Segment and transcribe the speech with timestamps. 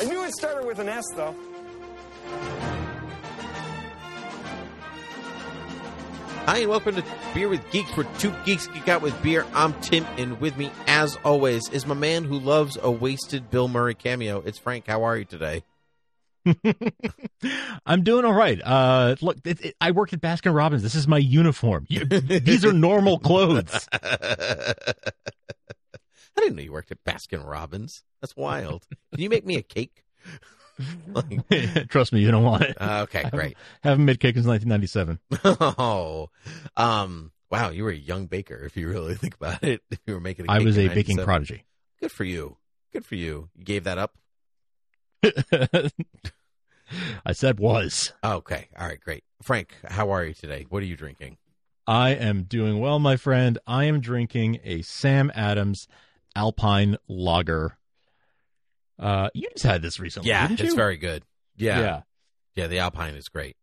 [0.00, 1.34] I knew it started with an S, though.
[6.46, 7.04] Hi, and welcome to
[7.34, 9.44] Beer with Geeks, where two geeks geek out with beer.
[9.52, 13.68] I'm Tim, and with me, as always, is my man who loves a wasted Bill
[13.68, 14.40] Murray cameo.
[14.46, 14.86] It's Frank.
[14.86, 15.62] How are you today?
[17.84, 18.58] I'm doing all right.
[18.64, 20.82] Uh, look, it, it, I work at Baskin Robbins.
[20.82, 21.84] This is my uniform.
[21.90, 23.86] You- these are normal clothes.
[26.38, 28.04] I didn't know you worked at Baskin Robbins.
[28.20, 28.86] That's wild.
[29.12, 30.04] Can you make me a cake?
[31.08, 32.76] Like- Trust me, you don't want it.
[32.80, 33.56] Uh, okay, great.
[33.82, 35.18] Haven't made cake since 1997.
[35.76, 36.30] oh,
[36.76, 39.82] um, wow, you were a young baker if you really think about it.
[39.90, 41.64] If you were making, a I cake I was a baking prodigy.
[42.00, 42.58] Good for you.
[42.92, 43.48] Good for you.
[43.56, 44.14] You gave that up.
[47.26, 48.12] I said was.
[48.22, 48.68] Okay.
[48.78, 49.00] All right.
[49.00, 49.24] Great.
[49.42, 50.64] Frank, how are you today?
[50.68, 51.38] What are you drinking?
[51.88, 53.58] I am doing well, my friend.
[53.66, 55.88] I am drinking a Sam Adams
[56.38, 57.76] Alpine Lager.
[58.98, 61.24] Uh, you just had this recently, Yeah, it's very good.
[61.56, 61.80] Yeah.
[61.80, 62.00] yeah.
[62.54, 62.66] yeah.
[62.68, 63.56] the Alpine is great.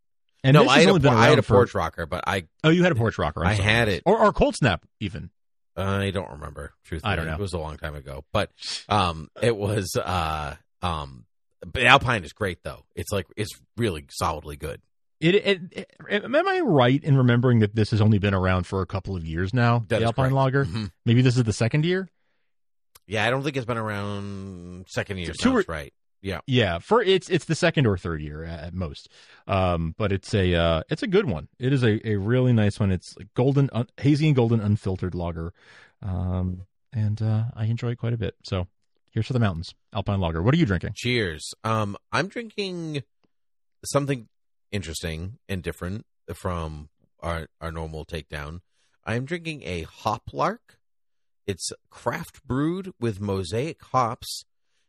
[0.44, 2.44] And no, I had, only a, been I had a for- porch rocker, but I
[2.62, 3.40] Oh, you had a porch rocker.
[3.40, 3.68] I'm I sorry.
[3.68, 4.02] had it.
[4.06, 5.30] or or cold snap even.
[5.76, 6.72] I don't remember.
[6.84, 7.34] Truthfully, I don't know.
[7.34, 8.50] It was a long time ago, but
[8.88, 11.26] um, it was uh um,
[11.66, 12.84] but Alpine is great though.
[12.94, 14.80] It's like it's really solidly good.
[15.20, 18.80] It, it, it- am I right in remembering that this has only been around for
[18.82, 19.84] a couple of years now?
[19.88, 20.34] That the Alpine correct.
[20.34, 20.64] Lager.
[20.66, 20.90] Mhm.
[21.04, 22.08] Maybe this is the second year.
[23.06, 25.32] Yeah, I don't think it's been around second year.
[25.38, 25.92] Two or- right.
[26.22, 26.40] Yeah.
[26.46, 29.08] Yeah, for it's it's the second or third year at, most.
[29.46, 31.46] Um, but it's a uh, it's a good one.
[31.60, 32.90] It is a, a really nice one.
[32.90, 35.52] It's golden, un, hazy and golden unfiltered lager,
[36.02, 36.62] um,
[36.92, 38.34] and uh, I enjoy it quite a bit.
[38.42, 38.66] So
[39.12, 40.42] here's to the mountains, Alpine Lager.
[40.42, 40.94] What are you drinking?
[40.96, 41.54] Cheers.
[41.62, 43.04] Um, I'm drinking
[43.84, 44.26] something
[44.72, 46.88] interesting and different from
[47.20, 48.62] our our normal takedown.
[49.04, 50.78] I'm drinking a Hop Lark.
[51.46, 54.44] It's craft brewed with mosaic hops.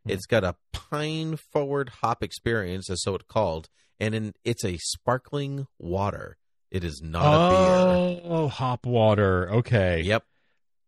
[0.07, 3.67] It's got a pine forward hop experience, as so it's called,
[3.99, 6.37] and in, it's a sparkling water.
[6.71, 8.21] It is not a beer.
[8.25, 9.49] Oh, hop water.
[9.51, 10.01] Okay.
[10.01, 10.23] Yep.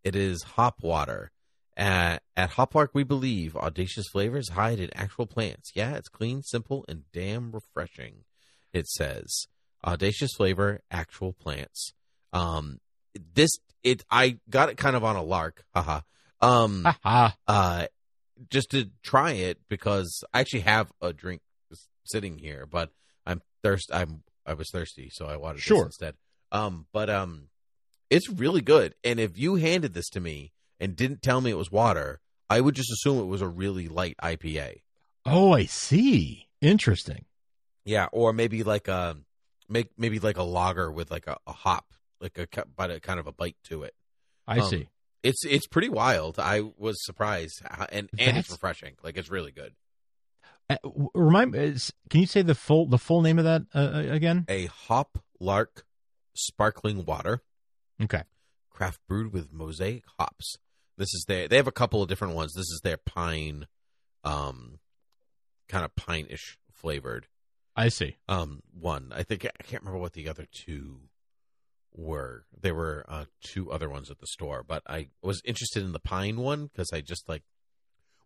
[0.03, 1.31] It is hop water.
[1.77, 5.71] At, at Hop Lark, we believe audacious flavors hide in actual plants.
[5.73, 8.25] Yeah, it's clean, simple, and damn refreshing.
[8.73, 9.45] It says
[9.85, 11.93] audacious flavor, actual plants.
[12.33, 12.79] Um,
[13.33, 13.51] this
[13.83, 16.01] it I got it kind of on a lark, haha.
[16.41, 16.87] Um,
[17.47, 17.87] uh,
[18.49, 21.41] just to try it because I actually have a drink
[22.05, 22.91] sitting here, but
[23.25, 23.89] I'm thirst.
[23.93, 25.85] I'm I was thirsty, so I wanted Sure.
[25.85, 26.15] instead.
[26.51, 27.49] Um, but um,
[28.09, 28.95] it's really good.
[29.03, 32.61] And if you handed this to me and didn't tell me it was water, I
[32.61, 34.81] would just assume it was a really light IPA.
[35.25, 36.47] Oh, I see.
[36.61, 37.25] Interesting.
[37.85, 39.17] Yeah, or maybe like a
[39.67, 41.85] make maybe like a lager with like a, a hop,
[42.21, 43.93] like a but a kind of a bite to it.
[44.47, 44.89] I Um, see.
[45.23, 46.39] It's it's pretty wild.
[46.39, 48.95] I was surprised, how- and and it's refreshing.
[49.03, 49.75] Like it's really good.
[50.69, 50.77] Uh,
[51.13, 51.59] remind me.
[51.59, 54.45] is- Can you say the full the full name of that uh, uh, again?
[54.47, 55.85] A hop lark
[56.35, 57.41] sparkling water,
[58.01, 58.23] Okay.
[58.69, 60.57] craft brewed with mosaic hops.
[60.97, 61.47] This is their.
[61.47, 62.53] They have a couple of different ones.
[62.53, 63.67] This is their pine,
[64.23, 64.79] um,
[65.67, 67.27] kind of pine-ish flavored
[67.75, 68.17] I see.
[68.29, 69.11] um one.
[69.13, 71.08] I think I can't remember what the other two
[71.93, 72.45] were.
[72.59, 75.99] There were uh, two other ones at the store, but I was interested in the
[75.99, 77.43] pine one because I just like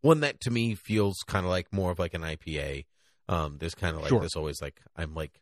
[0.01, 2.85] one that to me feels kind of like more of like an IPA.
[3.29, 4.21] Um, there's kind of like Sure.
[4.21, 5.39] this always like I'm like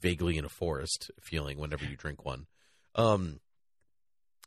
[0.00, 2.46] vaguely in a forest feeling whenever you drink one.
[2.94, 3.40] Um,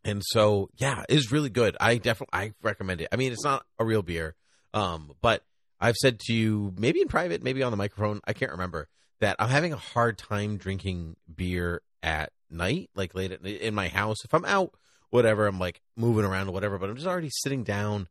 [0.03, 1.75] and so yeah, it's really good.
[1.79, 3.09] I definitely I recommend it.
[3.11, 4.35] I mean, it's not a real beer,
[4.73, 5.43] um, but
[5.79, 8.87] I've said to you maybe in private, maybe on the microphone, I can't remember
[9.19, 13.87] that I'm having a hard time drinking beer at night, like late at, in my
[13.87, 14.17] house.
[14.23, 14.73] If I'm out,
[15.09, 18.07] whatever, I'm like moving around or whatever, but I'm just already sitting down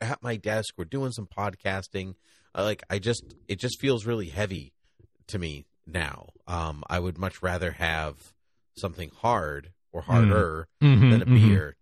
[0.00, 0.74] at my desk.
[0.76, 2.14] We're doing some podcasting.
[2.54, 4.72] I like I just it just feels really heavy
[5.28, 6.30] to me now.
[6.46, 8.32] Um, I would much rather have
[8.76, 11.34] something hard or harder Mhm, than a mhm.
[11.34, 11.76] beer.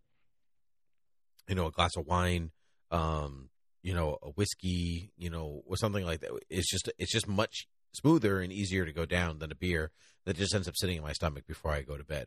[1.49, 2.53] You know, a glass of wine,
[2.93, 3.49] um,
[3.83, 6.31] you know, a whiskey, you know, or something like that.
[6.49, 9.91] It's just it's just much smoother and easier to go down than a beer
[10.27, 12.27] that just ends up sitting in my stomach before I go to bed.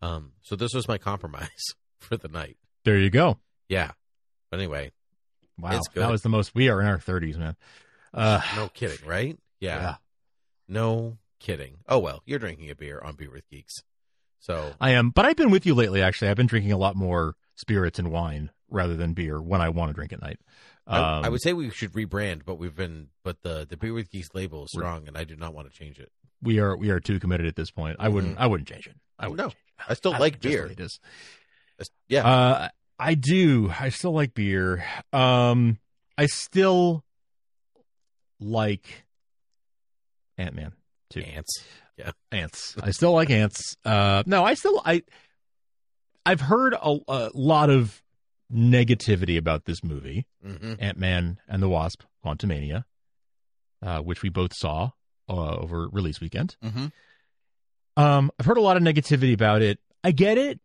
[0.00, 1.48] Um, so this was my compromise
[1.98, 2.56] for the night.
[2.84, 3.38] There you go.
[3.68, 3.90] Yeah.
[4.50, 4.92] But anyway,
[5.58, 6.54] Wow, that was the most.
[6.54, 7.56] We are in our thirties, man.
[8.14, 9.36] Uh, no kidding, right?
[9.60, 9.80] Yeah.
[9.80, 9.94] yeah.
[10.68, 11.78] No kidding.
[11.88, 13.74] Oh well, you're drinking a beer on Beer with Geeks.
[14.38, 16.00] So I am, but I've been with you lately.
[16.00, 19.68] Actually, I've been drinking a lot more spirits and wine rather than beer when I
[19.70, 20.38] want to drink at night.
[20.86, 23.92] I, I Um, would say we should rebrand, but we've been but the the Beer
[23.92, 26.12] with Geeks label is strong and I do not want to change it.
[26.42, 27.96] We are we are too committed at this point.
[27.98, 28.40] I wouldn't Mhm.
[28.40, 28.96] I wouldn't change it.
[29.18, 29.48] I wouldn't.
[29.48, 29.54] No.
[29.88, 30.66] I still I like beer.
[30.66, 30.98] It is.
[32.08, 32.26] Yeah.
[32.26, 32.68] Uh,
[32.98, 33.72] I do.
[33.78, 34.84] I still like beer.
[35.12, 35.78] Um,
[36.16, 37.04] I still
[38.40, 39.04] like
[40.36, 40.72] Ant Man
[41.10, 41.20] too.
[41.20, 41.62] Ants.
[41.96, 42.12] Yeah.
[42.32, 42.76] Ants.
[42.80, 43.76] I still like ants.
[43.84, 45.02] Uh, no, I still I.
[46.26, 48.02] I've heard a, a lot of
[48.52, 52.84] negativity about this movie, hmm Ant Man and the Wasp: Quantumania,
[53.82, 54.90] uh, which we both saw
[55.28, 56.56] uh, over release weekend.
[56.62, 56.86] hmm
[57.96, 59.78] Um, I've heard a lot of negativity about it.
[60.04, 60.60] I get it,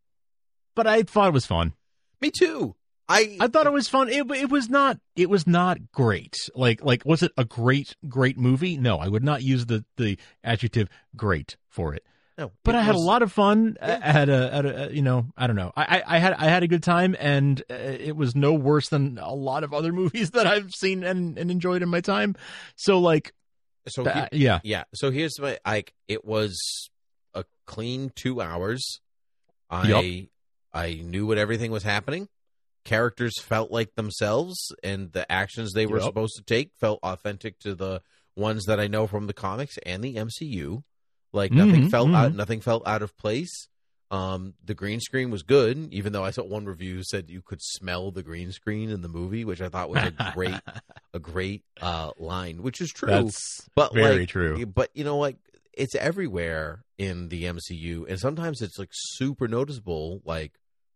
[0.75, 1.74] but I thought it was fun.
[2.21, 2.75] Me too.
[3.10, 4.07] I I thought it was fun.
[4.10, 6.50] It it was not it was not great.
[6.56, 8.77] Like like was it a great great movie?
[8.77, 12.06] No, I would not use the the adjective great for it.
[12.38, 13.77] no, But it I had a lot of fun.
[13.81, 14.00] Yeah.
[14.01, 15.74] I had a, had a you know I don't know.
[15.75, 18.88] I, I I had I had a good time, and uh, it was no worse
[18.88, 22.36] than a lot of other movies that I've seen and, and enjoyed in my time.
[22.77, 23.33] So like
[23.88, 24.83] So uh, yeah, yeah.
[24.94, 25.94] So here's my like.
[26.07, 26.89] It was
[27.33, 29.01] a clean two hours.
[29.69, 30.06] I Yup.
[30.74, 32.27] I knew what everything was happening.
[32.85, 36.07] Characters felt like themselves, and the actions they were Yup.
[36.07, 38.01] supposed to take felt authentic to the
[38.35, 40.83] ones that I know from the comics and the MCU.
[41.31, 42.36] Like nothing Mhm, felt out, mhm.
[42.36, 43.68] nothing felt out of place.
[44.13, 47.62] Um, the green screen was good, even though I saw one review said you could
[47.62, 50.54] smell the green screen in the movie, which I thought was a great,
[51.15, 53.10] a great uh, line, which is true.
[53.10, 54.65] that's but very like, true.
[54.68, 55.38] But you know, like
[55.74, 60.54] it's everywhere in the MCU, and sometimes it's like super noticeable, like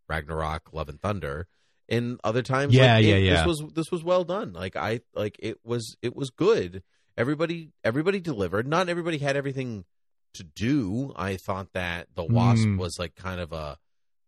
[0.08, 1.48] Ragnarok, Love and Thunder,
[1.88, 3.34] and other times, Yeah, like, yeah, it- yeah.
[3.38, 4.52] This was this was well done.
[4.52, 6.84] Like I like it was it was good.
[7.16, 8.68] Everybody everybody delivered.
[8.68, 9.84] Not everybody had everything
[10.34, 11.12] to do.
[11.16, 12.78] I thought that the Wasp Mm.
[12.78, 13.78] was like kind of a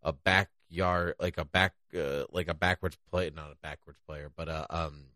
[0.02, 4.48] a backyard, like a back, uh, like a backwards play, not a backwards player, but
[4.48, 5.06] uh, um,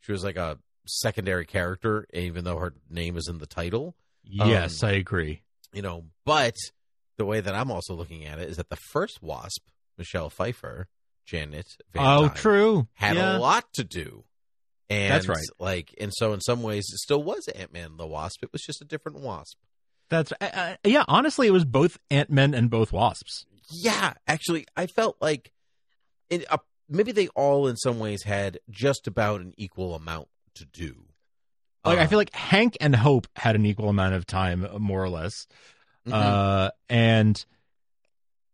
[0.00, 3.94] she was like a secondary character, even though her name is in the title.
[4.24, 5.42] yes, um, I agree.
[5.72, 6.56] You know, but
[7.18, 9.62] the way that I'm also looking at it is that the first Wasp,
[9.98, 10.88] Michelle Pfeiffer,
[11.26, 12.88] Janet Van Oh, Dyne, true.
[12.94, 13.36] had yeah.
[13.36, 14.24] a lot to do.
[14.88, 15.44] And That's right.
[15.60, 18.42] Like, and so in some ways, it still was Ant Man the Wasp.
[18.42, 19.56] It was just a different Wasp.
[20.10, 21.04] That's uh, uh, yeah.
[21.08, 23.46] Honestly, it was both Ant Men and both Wasps.
[23.70, 25.52] Yeah, actually, I felt like
[26.28, 26.58] it, uh,
[26.88, 31.04] maybe they all, in some ways, had just about an equal amount to do.
[31.84, 34.78] Like I Uh, feel like Hank and Hope had an equal amount of time, uh,
[34.78, 35.46] more or less,
[36.06, 36.12] mhm.
[36.12, 37.42] uh, and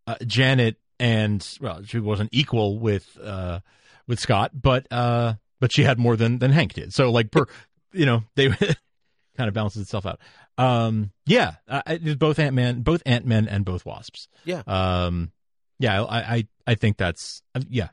[0.06, 3.61] uh, Janet and well, she wasn't equal with uh,
[4.06, 6.93] with Scott, but uh, but she had more than than Hank did.
[6.93, 7.47] So like, per,
[7.93, 8.49] you know, they
[9.37, 10.20] kind of balances itself out.
[10.58, 14.29] Um, yeah, uh, both Ant Man, both Ant Men, and both Wasps.
[14.44, 14.62] Yeah.
[14.67, 15.32] Um,
[15.79, 17.88] yeah, I I I think that's uh, yeah,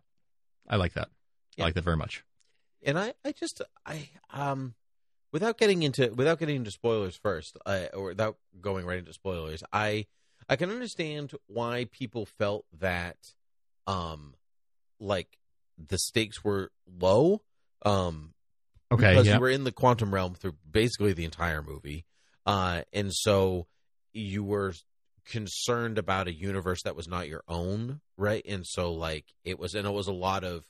[0.68, 1.10] I like that.
[1.58, 1.64] Yeah.
[1.64, 2.24] I like that very much.
[2.86, 4.74] and I, I just, I, um,
[5.32, 9.64] without getting into, without getting into spoilers first, I, or without going right into spoilers,
[9.72, 10.08] I,
[10.50, 13.18] I can understand why people felt that,
[13.88, 14.34] um,
[15.00, 15.38] like
[15.78, 17.42] the stakes were low,
[17.86, 18.34] um,
[18.92, 19.36] Okay, because yeah.
[19.36, 22.06] you were in the quantum realm through basically the entire movie,
[22.46, 23.68] uh, and so
[24.12, 24.74] you were
[25.26, 28.44] concerned about a universe that was not your own, right?
[28.48, 30.66] And so like it was, and it was a lot of,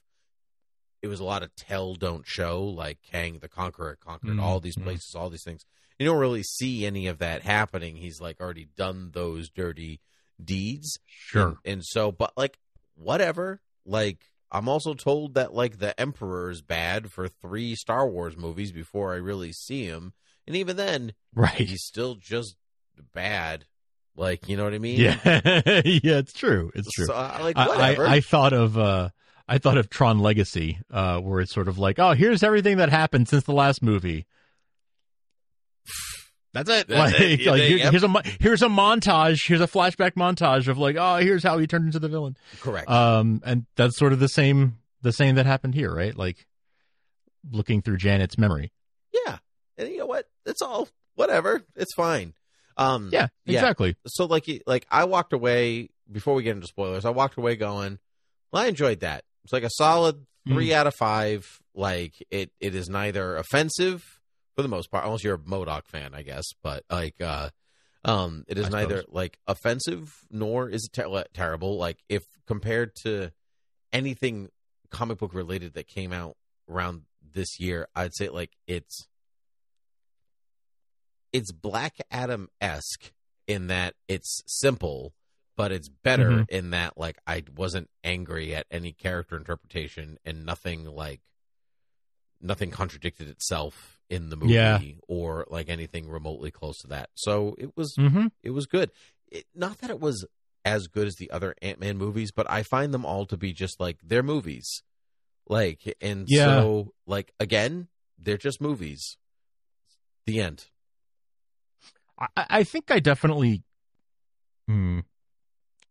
[1.01, 4.59] it was a lot of tell don't show, like Kang the Conqueror conquered Mm, all
[4.59, 4.83] these mm.
[4.83, 5.65] places, all these things.
[5.99, 7.97] You don't really see any of that happening.
[7.97, 9.99] He's like already done those dirty
[10.43, 10.99] deeds.
[11.05, 11.47] Sure.
[11.47, 12.57] And, and so, but like,
[12.95, 13.61] whatever.
[13.85, 18.71] Like, I'm also told that like the Emperor is bad for three Star Wars movies
[18.71, 20.13] before I really see him,
[20.47, 21.51] and even then, Right.
[21.53, 22.55] he's still just
[23.13, 23.65] bad.
[24.15, 24.99] Like, you know what I mean?
[24.99, 25.17] Yeah,
[25.85, 26.71] yeah, it's true.
[26.75, 27.05] It's true.
[27.07, 28.05] So, I- like, I, whatever.
[28.07, 29.09] I, I thought of uh,
[29.47, 32.89] I thought of Tron Legacy, uh, where it's sort of like, oh, here's everything that
[32.89, 34.27] happened since the last movie.
[36.53, 36.89] That's it.
[36.89, 41.15] Like, like here- here's a here's a montage, here's a flashback montage of like, oh,
[41.17, 42.37] here's how he turned into the villain.
[42.61, 42.89] Correct.
[42.89, 46.15] Um, and that's sort of the same the same that happened here, right?
[46.15, 46.45] Like
[47.51, 48.71] looking through Janet's memory.
[49.25, 49.37] yeah.
[49.77, 50.27] And you know what?
[50.45, 51.63] It's all whatever.
[51.75, 52.33] It's fine.
[52.77, 53.95] Um, Yeah, exactly.
[54.07, 57.99] so like like I walked away before we get into spoilers, I walked away going,
[58.51, 59.23] "Well, I enjoyed that.
[59.43, 60.73] It's like a solid 3 Mm.
[60.73, 61.61] out of five.
[61.75, 64.19] Like it, it is neither offensive
[64.55, 66.43] for the most part, unless you're a MODOK fan, I guess.
[66.61, 67.49] But like, uh,
[68.05, 69.13] um, it is I neither suppose.
[69.13, 71.77] like offensive nor is it ter- terrible.
[71.77, 73.31] Like if compared to
[73.91, 74.49] anything
[74.89, 76.35] comic book related that came out
[76.69, 79.07] around this year, I'd say like it's
[81.33, 83.11] it's Black Adam esque
[83.47, 85.13] in that it's simple,
[85.57, 86.49] but it's better Mhm.
[86.49, 91.21] in that like I wasn't angry at any character interpretation and nothing like
[92.39, 94.79] nothing contradicted itself in the movie Yeah.
[95.07, 97.09] or like anything remotely close to that.
[97.15, 98.27] So it was Mm-hmm.
[98.43, 98.91] it was good.
[99.31, 100.25] It, not that it was
[100.65, 103.51] as good as the other Ant Man movies, but I find them all to be
[103.53, 104.83] just like they're movies.
[105.47, 106.45] Like and Yeah.
[106.61, 107.87] so like again,
[108.17, 109.17] they're just movies.
[110.25, 110.67] The end.
[112.37, 113.63] I, I think I definitely.
[114.67, 114.99] Hmm.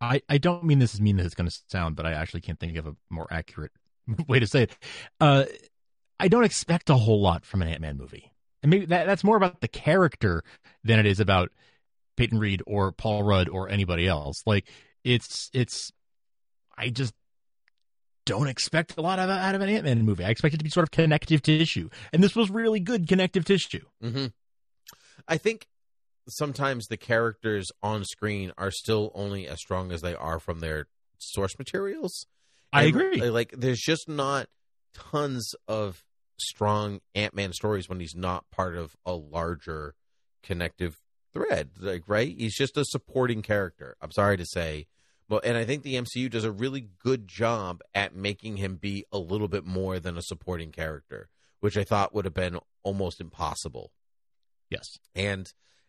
[0.01, 2.41] I I don't mean this as mean that it's going to sound, but I actually
[2.41, 3.73] can't think of a more accurate
[4.29, 4.77] way to say it.
[5.21, 5.45] Uh,
[6.19, 9.25] I don't expect a whole lot from an Ant Man movie, and maybe that that's
[9.25, 10.43] more about the character
[10.85, 11.51] than it is about
[12.17, 14.43] Peyton Reed or Paul Rudd or anybody else.
[14.47, 14.69] Like
[15.05, 15.93] it's it's,
[16.77, 17.15] I just
[18.25, 20.25] don't expect a lot of out of an Ant Man movie.
[20.25, 23.45] I expect it to be sort of connective tissue, and this was really good connective
[23.45, 23.85] tissue.
[24.01, 24.27] hmm
[25.29, 25.69] I think
[26.29, 30.87] sometimes the characters on screen are still only as strong as they are from their
[31.19, 32.27] source materials.
[32.73, 33.21] I And, agree.
[33.21, 34.49] uh, Like, there's just not
[34.95, 36.05] tons of
[36.39, 39.95] strong Ant Man stories when he's not part of a larger
[40.43, 40.99] connective
[41.33, 41.71] thread.
[41.79, 42.35] Like, right?
[42.37, 43.97] He's just a supporting character.
[44.01, 44.87] I'm sorry to say.
[45.29, 49.05] But, and I think the MCU does a really good job at making him be
[49.13, 51.29] a little bit more than a supporting character,
[51.61, 53.93] which I thought would have been almost impossible
[54.69, 54.99] Yes.
[55.15, 55.47] and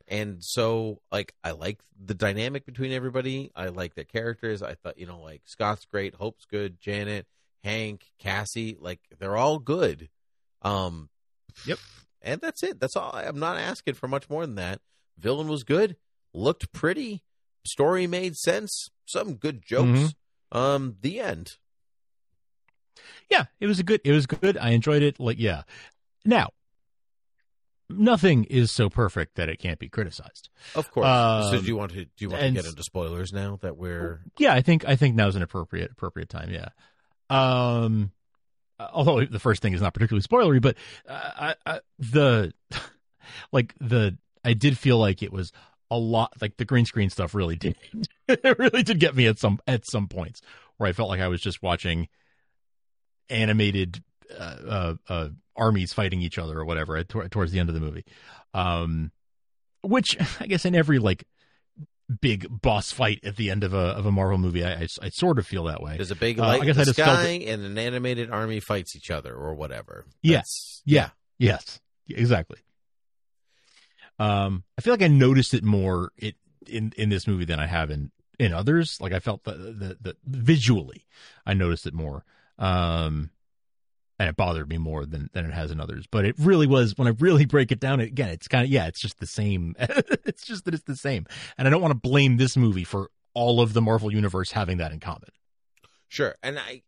[0.08, 3.52] and so like I like the dynamic between everybody.
[3.56, 4.62] I like their characters.
[4.62, 7.26] I thought you know like Scott's great, Hope's good, Janet,
[7.64, 10.10] Hank, Cassie, like they're all good.
[10.62, 11.10] Um,
[11.66, 11.80] Yep.
[12.22, 12.80] And that's it.
[12.80, 13.12] That's all.
[13.14, 14.80] I'm not asking for much more than that.
[15.18, 15.98] Villain was good,
[16.34, 17.22] looked pretty,
[17.66, 20.16] story made sense, some good jokes.
[20.52, 21.58] Um, the end.
[23.30, 24.02] yeah, it was a good.
[24.04, 24.58] It was good.
[24.58, 25.20] I enjoyed it.
[25.20, 25.64] Like, yeah.
[26.26, 26.50] Now,
[27.90, 30.50] nothing is so perfect that it can't be criticized.
[30.76, 31.06] Of course.
[31.06, 33.78] so Um, do you want to do you want to get into spoilers now that
[33.78, 36.52] we're Yeah, I think I think now's an appropriate appropriate time.
[36.52, 36.70] Yeah.
[37.30, 38.12] Um,
[38.80, 42.54] although the first thing is not particularly spoilery, but uh, I, I, the
[43.52, 45.52] like the I did feel like it was
[45.92, 47.76] a lot like the green screen stuff really did
[48.28, 50.42] it really did get me at some at some points
[50.78, 52.08] where I felt like I was just watching
[53.30, 57.76] animated uh, uh, uh, armies fighting each other or whatever at, towards the end of
[57.76, 58.06] the movie.
[58.54, 59.12] Um,
[59.82, 61.24] which I guess in every like
[62.22, 65.10] big boss fight at the end of a of a Marvel movie, I I, I
[65.10, 65.96] sort of feel that way.
[65.98, 68.30] There's a big Uh, light I in the I just felt sky, and an animated
[68.30, 70.06] army fights each other, or whatever.
[70.22, 70.42] Yeah.
[70.86, 71.10] Yeah.
[71.40, 72.60] Yes, exactly.
[74.20, 76.36] Um, I feel like I noticed it more it
[76.68, 78.98] in in this movie than I have in in others.
[79.02, 81.06] Like I felt the the, the visually,
[81.46, 82.24] I noticed it more.
[82.60, 83.32] Um,
[84.24, 86.06] and it bothered me more than than it has in others.
[86.10, 88.00] But it really was when I really break it down.
[88.00, 89.76] Again, it's kind of yeah, it's just the same.
[89.80, 91.26] it's just that it's the same,
[91.58, 94.78] and I don't want to blame this movie for all of the Marvel universe having
[94.78, 95.30] that in common.
[96.08, 96.84] Sure, and I,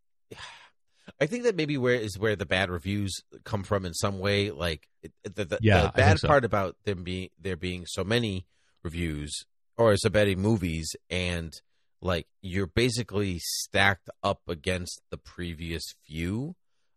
[1.19, 3.13] I think that maybe where is where the bad reviews
[3.43, 4.51] come from in some way.
[4.51, 4.87] Like
[5.25, 6.29] the, the, Yeah, the bad so.
[6.29, 8.45] part about them being there being so many
[8.81, 9.45] reviews
[9.77, 11.51] or so many movies, and
[12.01, 16.55] like you're basically stacked up against the previous few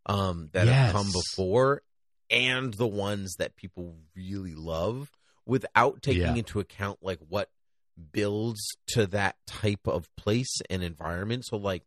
[0.09, 1.83] um, that have come before,
[2.31, 5.11] and the ones that people really love,
[5.47, 6.35] without taking Yeah.
[6.35, 7.51] into account like what
[8.13, 11.45] builds to that type of place and environment.
[11.47, 11.83] So like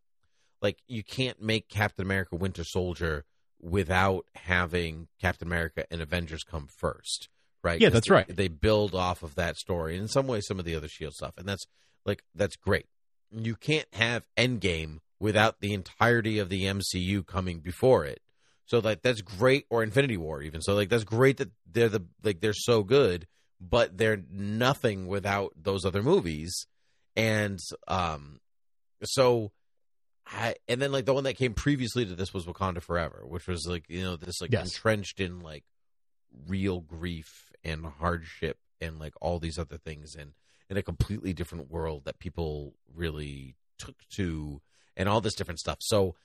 [0.62, 3.26] like you can't make Captain America Winter Soldier
[3.62, 7.30] without having Captain America and Avengers come first,
[7.64, 7.80] right?
[7.82, 8.28] Yeah, that's they- right.
[8.36, 11.14] They build off of that story, and in some ways, some of the other Shield
[11.14, 11.66] stuff, and that's
[12.06, 12.86] like that's great.
[13.32, 18.20] You can't have Endgame without the entirety of the MCU coming before it.
[18.66, 20.62] So like that's great, or Infinity War even.
[20.62, 23.28] So like that's great that they're the like they're so good,
[23.60, 26.66] but they're nothing without those other movies.
[27.16, 28.40] And um,
[29.04, 29.52] so
[30.26, 33.48] I and then like the one that came previously to this was Wakanda Forever, which
[33.48, 34.66] was like you know this like Yes.
[34.68, 35.66] entrenched in like
[36.48, 40.32] real grief and hardship and like all these other things and
[40.70, 44.62] in a completely different world that people really took to
[45.02, 45.80] and all this different stuff.
[45.82, 46.16] So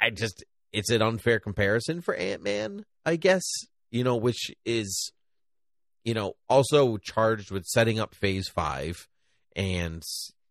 [0.00, 3.44] I just it's an unfair comparison for Ant Man, I guess,
[3.90, 5.12] you know, which is
[6.04, 9.08] you know also charged with setting up phase 5
[9.56, 10.02] and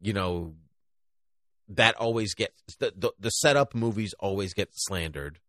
[0.01, 0.53] you know
[1.69, 5.39] that always gets the, the the setup movies always get slandered.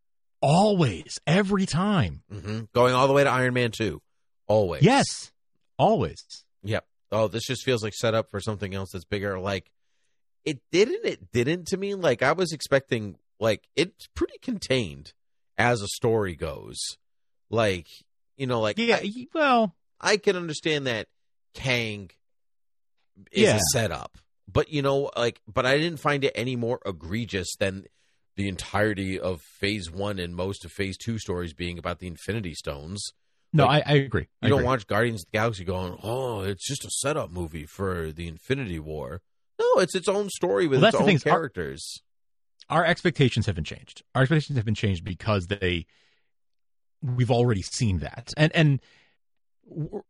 [0.41, 2.23] Always, every time.
[2.31, 4.01] hmm Going all the way to Iron Man two,
[4.47, 4.83] always.
[4.83, 5.33] Yes,
[5.79, 6.25] always.
[6.63, 6.85] Yep.
[7.11, 9.39] Oh, this just feels like setup for something else that's bigger.
[9.39, 9.71] Like
[10.49, 11.05] it didn't.
[11.05, 11.95] It didn't to me.
[11.95, 13.17] Like I was expecting.
[13.41, 15.13] Like it's pretty contained
[15.57, 16.77] as a story goes.
[17.51, 17.87] Like
[18.37, 21.09] you know, like Yeah, I, well, I can understand that
[21.55, 22.11] Kang
[23.33, 23.57] is Yeah.
[23.57, 24.19] a setup,
[24.53, 27.85] but you know, like, but I didn't find it any more egregious than
[28.37, 32.55] the entirety of Phase One and most of Phase Two stories being about the Infinity
[32.55, 33.13] Stones.
[33.53, 34.29] no, Like, I, I agree.
[34.43, 34.67] I You don't agree.
[34.67, 38.79] watch Guardians of the Galaxy going, "Oh, it's just a setup movie for the Infinity
[38.79, 39.23] War."
[39.79, 42.03] No, it's its own story with Well, its own is our- characters.
[42.69, 44.03] our expectations haven't changed.
[44.15, 45.87] Our expectations have been changed because they
[47.03, 48.33] we've already seen that.
[48.37, 48.81] And and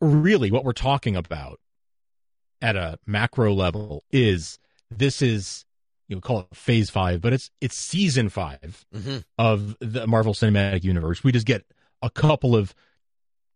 [0.01, 1.61] really what we're talking about
[2.63, 4.59] at a macro level is
[4.91, 5.65] this is
[6.09, 10.33] you know call it phase 5, but it's it's season 5 hmm of the Marvel
[10.35, 11.23] Cinematic Universe.
[11.23, 11.65] We just get
[12.03, 12.75] a couple of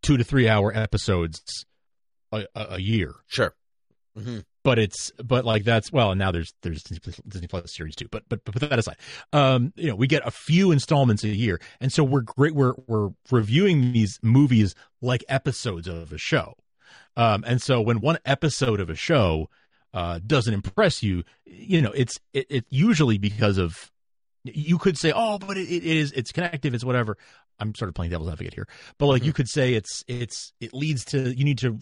[0.03, 1.65] 2 to 3 hour episodes
[2.31, 3.53] a, a, year Sure.
[4.17, 7.75] hmm but it's but like that's well and now there's there's Disney Plus, Disney Plus
[7.75, 8.97] series too but, but but put that aside.
[9.31, 12.73] Um you know we get a few installments a year and so we're great we're
[12.87, 16.55] we're reviewing these movies like episodes of a show.
[17.17, 19.49] Um and so when one episode of a show
[19.93, 23.91] uh doesn't impress you you know it's it, it usually because of
[24.45, 27.17] you could say oh but it, it is it's connective it's whatever.
[27.59, 28.67] I'm sort of playing devil's advocate here
[28.97, 31.77] but like you could say it's it's it leads to you need to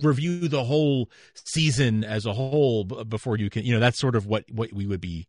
[0.00, 4.26] review the whole season as a whole before you can you know that's sort of
[4.26, 5.26] what what we would be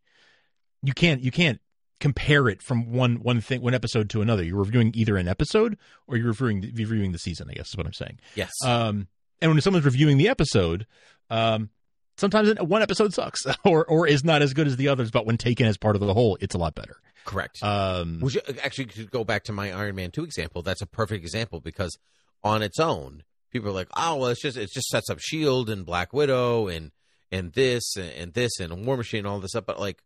[0.82, 1.60] you can't you can't
[2.00, 5.78] compare it from one one thing one episode to another you're reviewing either an episode
[6.08, 8.52] or you're reviewing reviewing the season i guess is what i'm saying Yes.
[8.66, 9.08] um
[9.42, 10.86] and when someone's reviewing the episode
[11.30, 11.70] um
[12.18, 15.38] sometimes one episode sucks or or is not as good as the others but when
[15.38, 17.64] taken as part of the whole it's a lot better Correct.
[17.64, 20.62] um Which uh, actually could go back to my Iron Man two example.
[20.62, 21.98] That's a perfect example because
[22.44, 25.70] on its own, people are like, "Oh, well, it's just it just sets up Shield
[25.70, 26.92] and Black Widow and
[27.32, 30.02] and this and, and this and War Machine and all this stuff." But like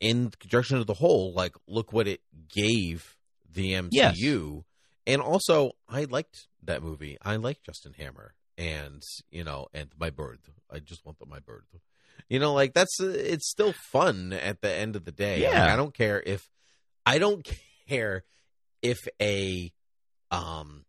[0.00, 2.20] in conjunction of the whole, like look what it
[2.52, 3.16] gave
[3.48, 3.90] the MCU.
[3.92, 4.62] Yes.
[5.06, 7.18] And also, I liked that movie.
[7.22, 10.40] I like Justin Hammer and you know and my bird.
[10.70, 11.64] I just want the, my bird.
[12.28, 15.44] You know, like that's it's still fun at the end of the day.
[15.44, 15.72] Like, Yeah.
[15.72, 16.48] I don't care if
[17.04, 17.46] I don't
[17.88, 18.24] care
[18.80, 19.72] if a
[20.30, 20.84] um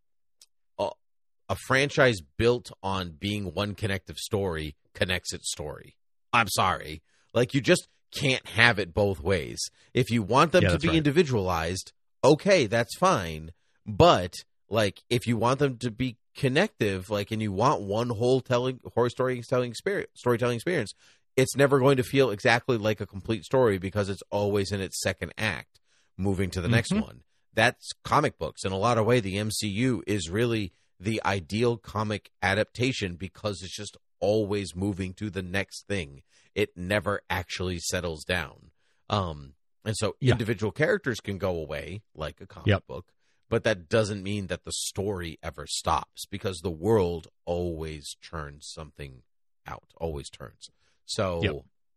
[1.53, 5.95] a franchise built on being one connective story connects its story.
[6.33, 7.03] I'm sorry.
[7.31, 9.59] Like you just can't have it both ways.
[9.93, 10.97] If you want them Yeah, to be right.
[10.97, 13.51] individualized, okay, that's fine.
[13.85, 14.33] But
[14.67, 18.79] like if you want them to be connective, like and you want one whole telling
[18.95, 20.95] horror storytelling experience storytelling experience,
[21.37, 24.99] it's never going to feel exactly like a complete story because it's always in its
[25.03, 25.79] second act
[26.17, 27.01] moving to the next Mhm.
[27.03, 27.21] one.
[27.53, 28.65] That's comic books.
[28.65, 33.75] In a lot of way, the MCU is really the ideal comic adaptation because it's
[33.75, 36.23] just always moving to the next thing.
[36.55, 38.71] It never actually settles down.
[39.09, 40.31] Um, and so Yeah.
[40.31, 42.87] individual characters can go away like a comic Yep.
[42.87, 43.11] book,
[43.49, 49.23] but that doesn't mean that the story ever stops because the world always churns something
[49.67, 50.69] out, always turns.
[51.05, 51.55] So, Yep.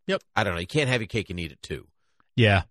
[0.09, 0.23] Yep.
[0.35, 0.61] I don't know.
[0.61, 1.87] You can't have your cake and eat it too.
[2.35, 2.65] yeah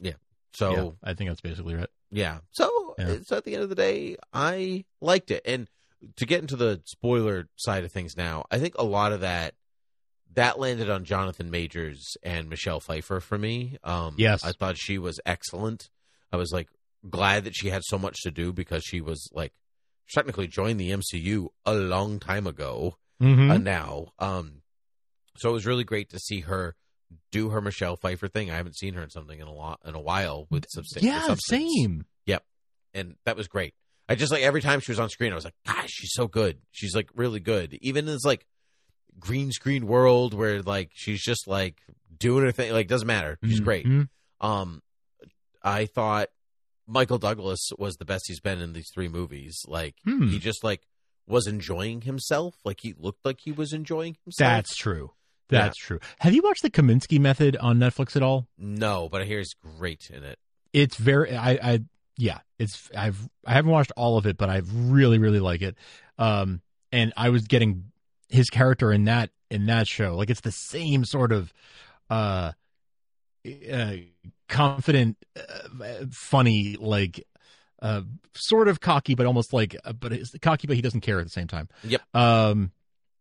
[0.00, 0.14] Yeah.
[0.52, 2.40] So, yeah, i think that's basically right yeah.
[2.52, 3.16] So, Yeah.
[3.24, 5.42] so at the end of the day, I liked it.
[5.44, 5.68] And
[6.16, 9.54] to get into the spoiler side of things now, I think a lot of that
[10.34, 13.78] that landed on Jonathan Majors and Michelle Pfeiffer for me.
[13.84, 14.44] Um, Yes.
[14.44, 15.88] I thought she was excellent.
[16.32, 16.68] I was like
[17.08, 19.52] glad that she had so much to do because she was like
[20.12, 23.50] technically joined the MCU a long time ago mm-hmm.
[23.50, 24.12] uh, now.
[24.18, 24.62] Um,
[25.36, 26.74] so it was really great to see her
[27.30, 28.50] do her Michelle Pfeiffer thing.
[28.50, 31.04] I haven't seen her in something in a lot in a while with substance.
[31.04, 32.06] yeah same
[32.94, 33.74] and that was great.
[34.08, 36.26] I just like every time she was on screen, I was like, gosh, she's so
[36.28, 36.58] good.
[36.70, 37.74] She's like really good.
[37.80, 38.46] Even in this like
[39.18, 41.80] green screen world where like she's just like
[42.16, 43.38] doing her thing, like doesn't matter.
[43.44, 43.86] She's great.
[43.86, 44.08] Mhm.
[44.40, 44.82] Um,
[45.62, 46.28] I thought
[46.86, 49.58] Michael Douglas was the best he's been in these three movies.
[49.66, 50.28] Like Hmm.
[50.28, 50.82] he just like
[51.26, 52.56] was enjoying himself.
[52.64, 54.46] Like he looked like he was enjoying himself.
[54.50, 55.12] That's true.
[55.48, 56.00] That's true.
[56.18, 58.48] Have you watched the Kominsky Method on Netflix at all?
[58.58, 60.38] no, but I hear he's great in it.
[60.72, 61.34] It's very.
[61.36, 61.50] I.
[61.52, 61.80] I
[62.16, 62.38] yeah.
[62.58, 62.90] It's.
[62.96, 63.28] I've.
[63.46, 65.76] I haven't watched all of it, but I really, really like it.
[66.18, 66.60] Um,
[66.92, 67.90] and I was getting
[68.28, 70.16] his character in that in that show.
[70.16, 71.52] Like it's the same sort of,
[72.10, 72.52] uh,
[73.70, 73.96] uh
[74.48, 77.26] confident, uh, funny, like,
[77.82, 78.02] uh,
[78.34, 81.24] sort of cocky, but almost like, uh, but it's cocky, but he doesn't care at
[81.24, 81.68] the same time.
[81.82, 82.02] Yep.
[82.14, 82.72] Um,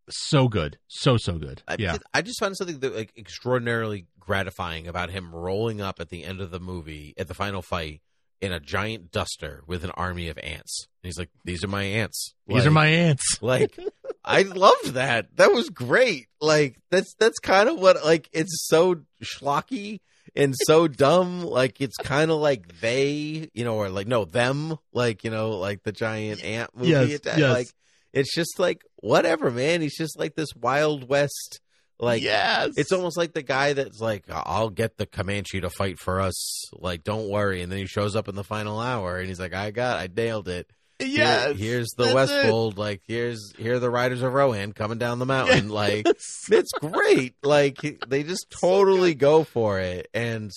[0.09, 1.63] So good, so so good.
[1.67, 6.09] I, yeah, I just found something that like extraordinarily gratifying about him rolling up at
[6.09, 8.01] the end of the movie at the final fight
[8.41, 10.87] in a giant duster with an army of ants.
[11.01, 12.33] And he's like, "These are my ants.
[12.47, 13.37] these Like- are my ants.
[13.41, 13.77] Like,
[14.25, 15.35] I loved that.
[15.37, 16.27] That was great.
[16.41, 19.99] Like, that's that's kind of what like it's so schlocky
[20.35, 21.43] and so dumb.
[21.43, 24.77] Like, it's kind of like they, you know, or like no them.
[24.93, 26.89] Like, you know, like the giant ant movie.
[26.89, 27.39] Yes, yes.
[27.39, 27.67] Like,
[28.13, 29.81] it's just like whatever, man.
[29.81, 31.59] He's just like this wild west.
[31.99, 35.99] Like, yes, it's almost like the guy that's like, "I'll get the Comanche to fight
[35.99, 37.61] for us." Like, don't worry.
[37.61, 40.09] And then he shows up in the final hour, and he's like, "I got, I
[40.13, 41.57] nailed it." Here- yes.
[41.57, 42.13] here's the.
[42.13, 42.77] Westfold.
[42.77, 45.69] Like, here's here are the riders of Rohan coming down the mountain.
[45.69, 47.35] Like, it's great.
[47.43, 47.77] Like,
[48.07, 50.51] they just totally go for it, and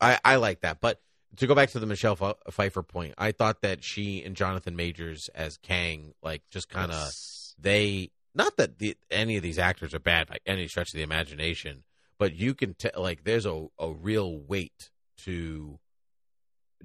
[0.00, 0.80] I I like that.
[0.80, 1.00] But
[1.36, 4.74] to go back to the Michelle Pfe- Pfeiffer point, I thought that she and Jonathan
[4.74, 7.08] Majors as Kang, like, just kind of
[7.58, 11.02] they not that the, any of these actors are bad by any stretch of the
[11.02, 11.84] imagination,
[12.18, 14.90] but you can tell like there's a, a real weight
[15.24, 15.78] to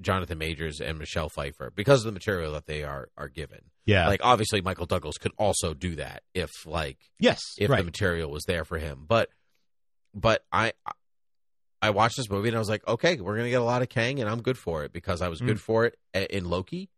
[0.01, 3.61] Jonathan Majors and Michelle Pfeiffer because of the material that they are are given.
[3.85, 7.77] yeah, Like obviously Michael Douglas could also do that if like yes, if right.
[7.77, 9.05] the material was there for him.
[9.07, 9.29] But
[10.13, 10.73] but I
[11.81, 13.89] I watched this movie and I was like, okay, we're gonna get a lot of
[13.89, 15.47] Kang, and I'm good for it because I was Mm.
[15.47, 15.97] good for it
[16.29, 16.89] in Loki,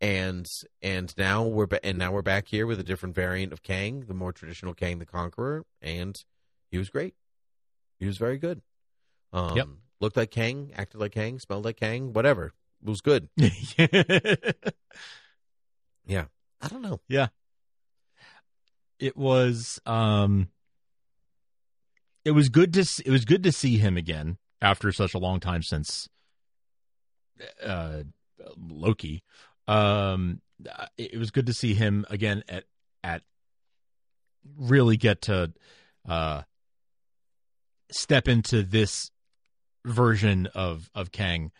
[0.00, 0.48] and
[0.82, 4.04] and now we're ba- and now we're back here with a different variant of Kang,
[4.06, 6.22] the more traditional Kang the Conqueror, and
[6.70, 7.14] he was great.
[7.98, 8.62] He was very good.
[9.32, 9.68] Um, Yep.
[10.00, 12.52] Looked like Kang, acted like Kang, smelled like Kang, whatever.
[12.82, 13.28] It was good.
[16.06, 16.26] Yeah.
[16.60, 17.00] I don't know.
[17.08, 17.28] Yeah,
[18.98, 20.48] it was um
[22.24, 25.18] it was good to s- it was good to see him again after such a
[25.18, 26.08] long time since
[27.62, 28.02] uh
[28.56, 29.22] Loki
[29.68, 30.40] um
[30.96, 32.64] it was good to see him again at
[33.04, 33.22] at
[34.58, 35.52] really get to
[36.08, 36.42] uh
[37.90, 39.10] step into this
[39.84, 41.52] version of of Kang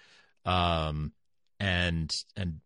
[0.44, 1.12] um
[1.60, 2.60] and and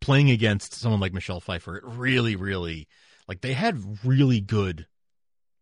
[0.00, 2.88] playing against someone like Michelle Pfeiffer it really really
[3.28, 4.86] like they had really good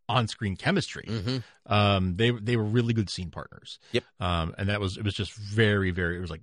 [0.09, 1.05] on-screen chemistry.
[1.09, 1.73] Mm-hmm.
[1.73, 3.79] Um, they they were really good scene partners.
[3.93, 4.05] Yep.
[4.21, 6.43] Um, and that was it was just very very it was like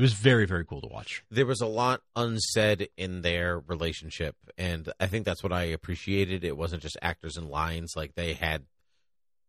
[0.00, 1.22] it was very very cool to watch.
[1.30, 6.42] there was a lot unsaid in their relationship and i think that's what i appreciated
[6.42, 8.64] it wasn't just actors and lines like they had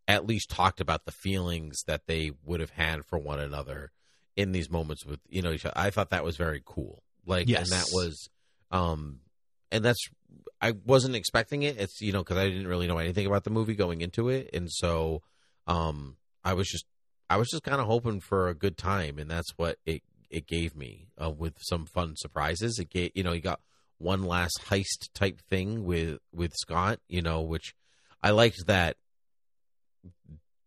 [0.07, 3.91] at least talked about the feelings that they would have had for one another
[4.35, 5.77] in these moments with you know each other.
[5.77, 7.61] i thought that was very cool like Yes.
[7.71, 8.29] and that was
[8.71, 9.19] um
[9.71, 10.09] and that's
[10.61, 13.49] i wasn't expecting it it's you know because i didn't really know anything about the
[13.49, 15.21] movie going into it and so
[15.67, 16.85] um i was just
[17.29, 20.47] i was just kind of hoping for a good time and that's what it it
[20.47, 22.79] gave me uh, with some fun surprises.
[22.79, 23.59] It gave you know you got
[23.99, 27.75] one last heist type thing with with Scott, you know, which
[28.23, 28.97] I liked that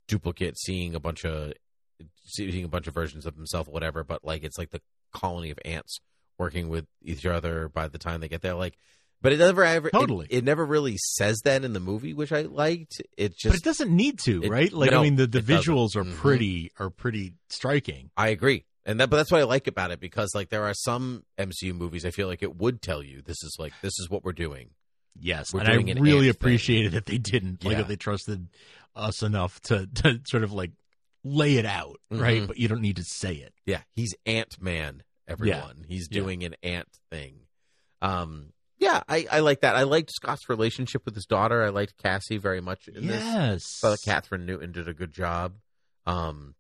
[0.07, 1.53] duplicate seeing a bunch of
[2.25, 4.05] seeing a bunch of versions of himself, whatever.
[4.05, 5.99] But like it's like the colony of ants
[6.39, 8.77] working with each other by the time they get there, like.
[9.23, 10.27] But it never ever it- Totally.
[10.29, 13.01] It, never really says that in the movie, which I liked.
[13.17, 14.71] It but just it doesn't need to, it- right?
[14.71, 15.73] Like no, I mean the, the it doesn't.
[15.75, 16.15] visuals are Mhm.
[16.17, 18.11] pretty are pretty striking.
[18.19, 18.65] I agree.
[18.87, 21.75] And that but that's what I like about it because like there are some MCU
[21.75, 24.33] movies I feel like it would tell you this is like this is what we're
[24.33, 24.71] doing.
[25.19, 26.47] Yes, We're and I an really ant thing.
[26.49, 27.79] appreciated that they didn't like Yeah.
[27.79, 28.49] that they trusted
[28.97, 30.73] us enough to to sort of like
[31.23, 32.43] lay it out, right?
[32.43, 32.47] Mhm.
[32.49, 33.55] But you don't need to say it.
[33.65, 35.85] Yeah, he's Ant Man, everyone.
[35.89, 36.21] He's Yeah.
[36.21, 37.47] doing an ant thing.
[38.03, 39.77] Um yeah, I, I like that.
[39.77, 41.63] I liked Scott's relationship with his daughter.
[41.65, 43.23] I liked Cassie very much in this.
[43.25, 45.55] Yes, I thought Kathryn Newton did a good job.
[46.07, 46.55] Um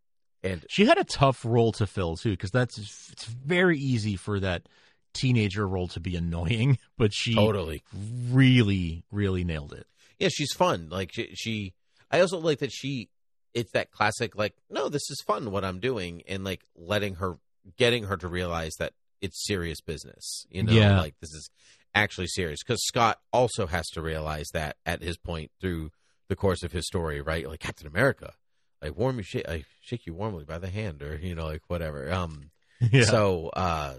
[0.44, 4.38] and she had a tough role to fill too, because that's it's very easy for
[4.40, 4.68] that
[5.14, 7.82] teenager role to be annoying, but she totally.
[8.30, 9.86] really, really nailed it.
[10.18, 10.88] Yeah, she's fun.
[10.90, 11.74] Like she, she
[12.10, 13.08] I also like that she
[13.52, 17.38] it's that classic like no, this is fun what I'm doing and like letting her
[17.76, 20.44] getting her to realize that it's serious business.
[20.50, 21.00] You know, Yeah.
[21.00, 21.50] like this is
[21.94, 25.90] actually serious cuz Scott also has to realize that at his point through
[26.28, 27.48] the course of his story, right?
[27.48, 28.34] Like Captain America,
[28.84, 31.62] like warm you shake I shake you warmly by the hand or you know like
[31.68, 32.12] whatever.
[32.12, 32.50] Um
[32.92, 33.94] Yeah, so uh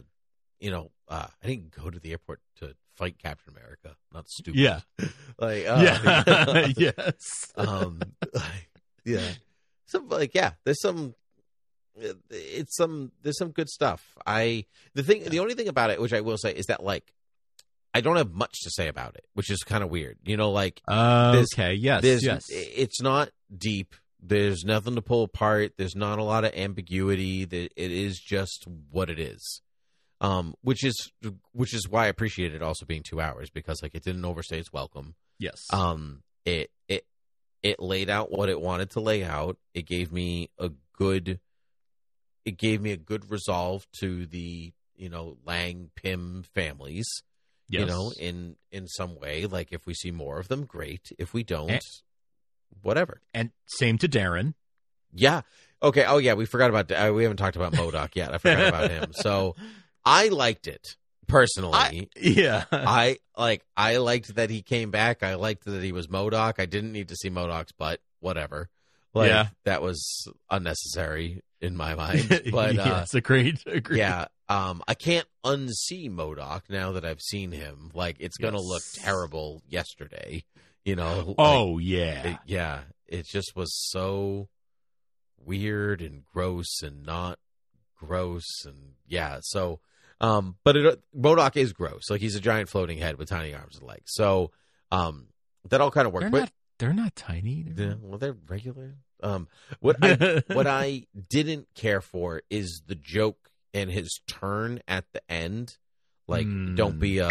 [0.59, 3.95] you know, uh I didn't go to the airport to fight Captain America.
[4.13, 4.59] Not stupid.
[4.59, 4.81] Yeah.
[5.39, 5.81] like uh,
[6.27, 7.51] yeah, yes.
[7.55, 7.99] um
[8.33, 8.69] like,
[9.03, 9.31] yeah
[9.87, 11.13] some like yeah there's some
[12.29, 16.11] it's some there's some good stuff i the thing the only thing about it which
[16.13, 17.13] i will say is that like
[17.93, 20.51] i don't have much to say about it which is kind of weird you know
[20.51, 22.45] like Uh, okay, yes, yes.
[22.49, 27.69] it's not deep there's nothing to pull apart there's not a lot of ambiguity that
[27.75, 29.61] it is just what it is
[30.21, 31.11] um, which is
[31.51, 34.59] which is why I appreciate it also being two hours because like it didn't overstay
[34.59, 35.15] its welcome.
[35.39, 35.65] Yes.
[35.71, 37.05] Um, it it
[37.61, 39.57] it laid out what it wanted to lay out.
[39.73, 41.41] It gave me a good,
[42.45, 47.07] it gave me a good resolve to the you know Lang Pym families.
[47.67, 47.81] yes.
[47.81, 51.11] You know, in in some way, like if we see more of them, great.
[51.19, 51.81] If we don't, And-
[52.81, 53.21] whatever.
[53.33, 54.53] and same to Darren.
[55.13, 55.41] Yeah.
[55.81, 56.05] Okay.
[56.05, 56.33] Oh, yeah.
[56.33, 56.91] We forgot about.
[56.91, 58.33] Uh, we haven't talked about MODOK yet.
[58.33, 59.11] I forgot about him.
[59.13, 59.55] So
[60.03, 60.95] I liked it
[61.27, 61.73] personally.
[61.73, 62.65] I, Yeah.
[62.71, 63.63] I like.
[63.77, 65.23] I liked that he came back.
[65.23, 66.55] I liked that he was MODOK.
[66.59, 68.01] I didn't need to see MODOK's butt.
[68.19, 68.69] Whatever.
[69.13, 69.47] Like, Yeah.
[69.63, 72.27] That was unnecessary in my mind.
[72.51, 73.59] But uh, yes, agreed.
[73.65, 73.99] Agreed.
[73.99, 74.25] yeah.
[74.49, 77.89] Um, I can't unsee MODOK now that I've seen him.
[77.93, 78.65] Like, it's gonna Yes.
[78.67, 79.61] look terrible.
[79.67, 80.43] Yesterday,
[80.85, 81.23] you know.
[81.27, 82.27] like, Oh yeah.
[82.27, 84.47] it, yeah, it just was so
[85.37, 87.39] weird and gross and not
[87.97, 89.39] gross and yeah.
[89.41, 89.79] So,
[90.21, 92.09] um, but it, MODOK is gross.
[92.09, 94.11] Like he's a giant floating head with tiny arms and legs.
[94.13, 94.51] So,
[94.91, 95.27] um,
[95.69, 96.23] that all kind of worked.
[96.23, 96.51] they're But not.
[96.77, 97.63] They're not tiny.
[97.67, 98.95] They're yeah, well, they're regular.
[99.23, 99.47] Um,
[99.79, 105.21] what I what I didn't care for is the joke and his turn at the
[105.31, 105.77] end.
[106.27, 106.75] Like, Hmm.
[106.75, 107.29] don't be a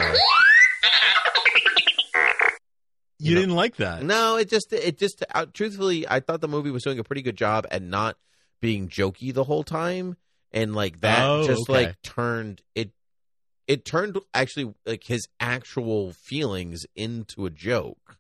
[3.25, 4.03] you you know- didn't like that.
[4.03, 7.23] No, it just it just uh, truthfully, I thought the movie was doing a pretty
[7.23, 8.17] good job at not
[8.61, 10.17] being jokey the whole time,
[10.53, 11.73] and like that Oh, just okay.
[11.87, 12.91] like turned it.
[13.67, 18.19] It turned actually like his actual feelings into a joke,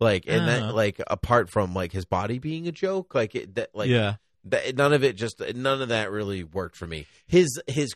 [0.00, 0.66] like and Uh-huh.
[0.68, 4.16] that like apart from like his body being a joke, like it that like yeah.
[4.44, 7.06] that none of it just none of that really worked for me.
[7.26, 7.94] His his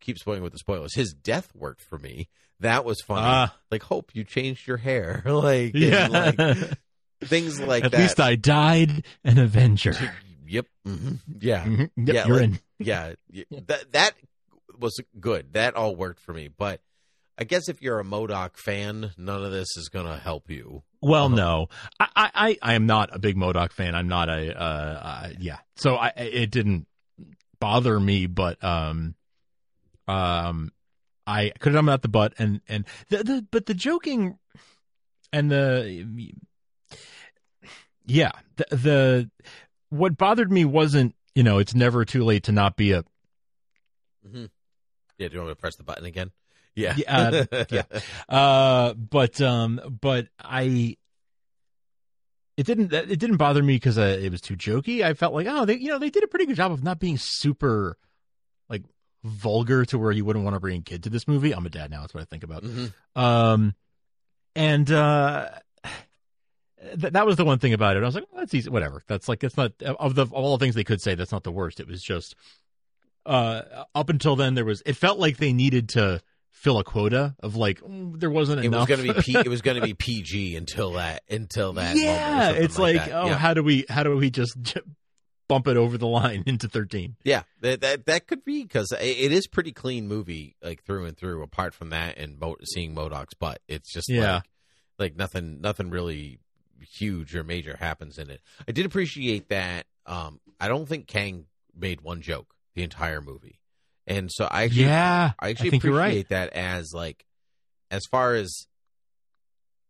[0.00, 0.94] keep spoiling with the spoilers.
[0.94, 2.28] His death worked for me.
[2.60, 3.22] That was funny.
[3.24, 3.56] Ah.
[3.70, 6.06] like hope you changed your hair, like Yeah.
[6.08, 6.58] like
[7.24, 7.96] things like At that.
[7.98, 9.94] At least I died an Avenger.
[10.46, 10.66] Yep.
[10.84, 11.64] hmm Yeah.
[11.64, 11.90] Mhm.
[11.96, 12.58] Yep, Yeah, you're like- in.
[12.80, 13.12] Yeah.
[13.68, 14.12] That that
[14.78, 15.52] was good.
[15.52, 16.48] That all worked for me.
[16.48, 16.80] But
[17.38, 20.82] I guess if you're a MODOK fan, none of this is gonna help you.
[21.00, 21.36] Well, Uh-huh.
[21.36, 21.68] no,
[22.00, 23.94] I, I, I- I am not a big MODOK fan.
[23.94, 25.58] I'm not a, uh, uh yeah.
[25.76, 26.88] So I, it didn't
[27.60, 29.14] bother me, but, um,
[30.08, 30.72] um,
[31.30, 34.38] I could have done without the butt and, and the, the, but the joking
[35.32, 36.32] and the,
[38.04, 39.30] yeah, the, the,
[39.90, 43.04] what bothered me wasn't, you know, it's never too late to not be a,
[44.28, 44.46] hmm
[45.18, 45.28] Yeah.
[45.28, 46.30] Do you want me to press the button again?
[46.74, 46.94] Yeah.
[46.96, 47.82] Yeah, uh, yeah.
[48.28, 50.96] Uh, but um, but I,
[52.56, 55.02] it didn't it didn't bother me because uh, it was too jokey.
[55.02, 56.98] I felt like oh they you know they did a pretty good job of not
[56.98, 57.96] being super
[59.24, 61.52] vulgar to where you wouldn't want to bring a kid to this movie.
[61.52, 62.00] I'm a dad now.
[62.00, 62.62] That's what I think about.
[62.64, 62.92] Mhm.
[63.14, 63.74] Um,
[64.56, 65.50] and uh,
[67.00, 68.02] th- that was the one thing about it.
[68.02, 68.70] I was like, well, that's easy.
[68.70, 69.02] Whatever.
[69.06, 71.14] That's like it's not of the of all the things they could say.
[71.14, 71.80] That's not the worst.
[71.80, 72.34] It was just
[73.26, 73.62] uh
[73.94, 77.54] up until then there was it felt like they needed to fill a quota of
[77.54, 78.88] like mm, there wasn't It enough.
[78.88, 81.96] was gonna be P, it was gonna be PG until that until that.
[81.96, 83.12] yeah, it's like, that.
[83.12, 83.36] oh, yeah.
[83.36, 84.56] how do we how do we just
[85.50, 87.16] bump it over the line into thirteen?
[87.24, 91.16] Yeah, that that, that could be because it is pretty clean movie, like through and
[91.16, 91.42] through.
[91.42, 94.34] Apart from that and Mo- seeing MODOK's butt, it's just Yeah.
[94.36, 94.44] like
[94.98, 96.38] like nothing nothing really
[96.80, 98.40] huge or major happens in it.
[98.66, 99.86] I did appreciate that.
[100.06, 103.60] Um, I don't think Kang made one joke the entire movie,
[104.06, 106.28] and so I actually Yeah, I actually I appreciate right.
[106.30, 107.24] that as like
[107.90, 108.66] as far as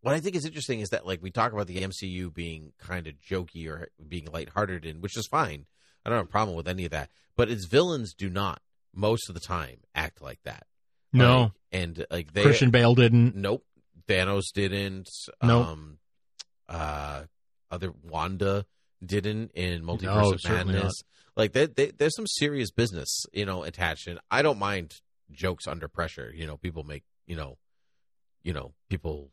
[0.02, 3.06] what I think is interesting is that like we talk about the MCU being kind
[3.06, 5.66] of jokey or being lighthearted and which is fine.
[6.04, 7.10] I don't have a problem with any of that.
[7.36, 8.62] But its villains do not
[8.94, 10.66] most of the time act like that.
[11.12, 13.36] No, Like, and like they Christian Bale didn't.
[13.36, 13.64] Nope.
[14.08, 15.08] Thanos didn't.
[15.42, 15.66] Nope.
[15.66, 15.98] Um
[16.68, 17.22] uh
[17.70, 18.64] other Wanda
[19.04, 20.94] didn't in Multiverse No, Madness.
[21.36, 24.94] Like they, they, there's some serious business, you know, attached and I don't mind
[25.30, 26.32] jokes under pressure.
[26.34, 27.58] You know, people make you know
[28.42, 29.30] you know, people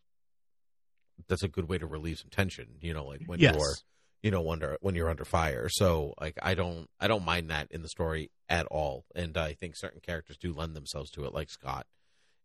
[1.28, 3.56] that's a good way to relieve some tension, you know, like when Yes.
[3.56, 3.76] you're
[4.24, 5.70] you know, under when you're under fire.
[5.70, 9.06] So like I don't I don't mind that in the story at all.
[9.14, 11.86] And I think certain characters do lend themselves to it, like Scott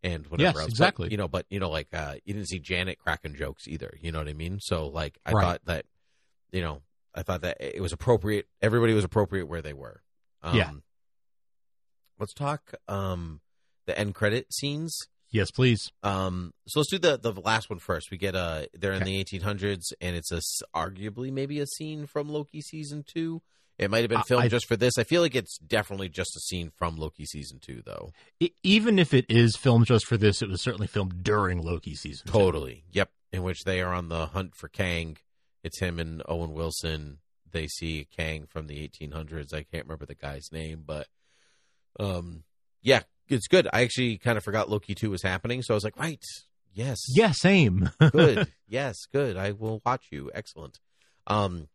[0.02, 0.66] and whatever Yes, else.
[0.66, 1.10] But, exactly.
[1.10, 3.96] you know, but you know, like uh you didn't see Janet cracking jokes either.
[4.00, 4.58] You know what I mean?
[4.60, 5.42] So like I Right.
[5.42, 5.86] thought that
[6.52, 6.82] you know,
[7.14, 10.02] I thought that it was appropriate everybody was appropriate where they were.
[10.42, 10.70] Um Yeah.
[12.18, 13.40] let's talk um
[13.86, 14.96] the end credit scenes.
[15.32, 15.90] Yes, please.
[16.02, 18.10] Um, so let's do the the last one first.
[18.10, 19.24] We get uh they're in Okay.
[19.24, 20.40] the 1800s, and it's a
[20.76, 23.42] arguably maybe a scene from Loki season two.
[23.78, 24.98] It might have been filmed I- just for this.
[24.98, 28.12] I feel like it's definitely just a scene from Loki season two, though.
[28.38, 31.94] E- even if it is filmed just for this, it was certainly filmed during Loki
[31.94, 32.26] season.
[32.26, 32.32] two.
[32.32, 32.84] Totally.
[32.92, 33.10] Yep.
[33.32, 35.16] In which they are on the hunt for Kang.
[35.64, 37.18] It's him and Owen Wilson.
[37.50, 39.54] They see Kang from the 1800s.
[39.54, 41.06] I can't remember the guy's name, but
[41.98, 42.44] um,
[42.82, 43.68] yeah, it's good.
[43.72, 46.22] I actually kind of forgot Loki two was happening, so I was like, right,
[46.72, 47.90] yes, Yeah, same.
[48.12, 49.36] good, yes, good.
[49.36, 50.30] I will watch you.
[50.34, 50.78] Excellent.
[51.26, 51.68] Um,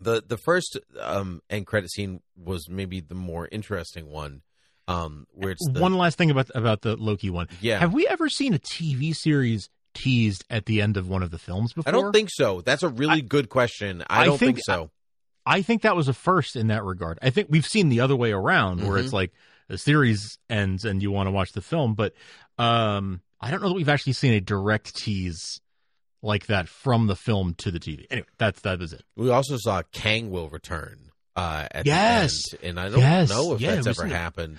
[0.00, 4.42] the the first um end credit scene was maybe the more interesting one.
[4.86, 7.48] Um, where it's the, one last thing about about the Loki one.
[7.60, 7.78] yeah.
[7.78, 11.38] Have we ever seen a TV series teased at the end of one of the
[11.38, 11.90] films before?
[11.90, 12.62] I don't think so.
[12.62, 14.02] That's a really good question.
[14.08, 14.90] I, I don't think, think- so.
[15.44, 17.18] I think that was a first in that regard.
[17.20, 19.04] I think we've seen the other way around where Mm-hmm.
[19.04, 19.32] it's like
[19.68, 22.14] the series ends and you want to watch the film, but
[22.58, 25.60] um I don't know that we've actually seen a direct tease
[26.22, 28.04] like that from the film to the TV.
[28.10, 29.04] Anyway, that's that was it.
[29.16, 30.98] We also saw Kang will return.
[31.36, 32.32] Uh, at Yes.
[32.50, 33.28] the end, and I don't Yes.
[33.28, 34.58] know if Yeah, that's ever happened.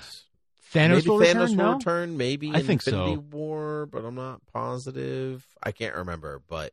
[0.74, 1.50] Thanos maybe will Thanos return.
[1.50, 1.74] will no?
[1.74, 2.17] return.
[2.17, 3.19] Maybe I think Infinity so.
[3.38, 5.45] War, but I'm not positive.
[5.62, 6.72] I can't remember, but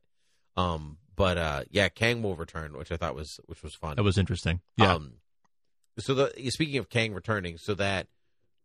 [0.56, 3.96] um, but uh, yeah, Kang will return, which I thought was which was fun.
[3.96, 4.60] That was interesting.
[4.76, 4.94] Yeah.
[4.94, 5.14] Um,
[5.98, 8.06] so the speaking of Kang returning, so that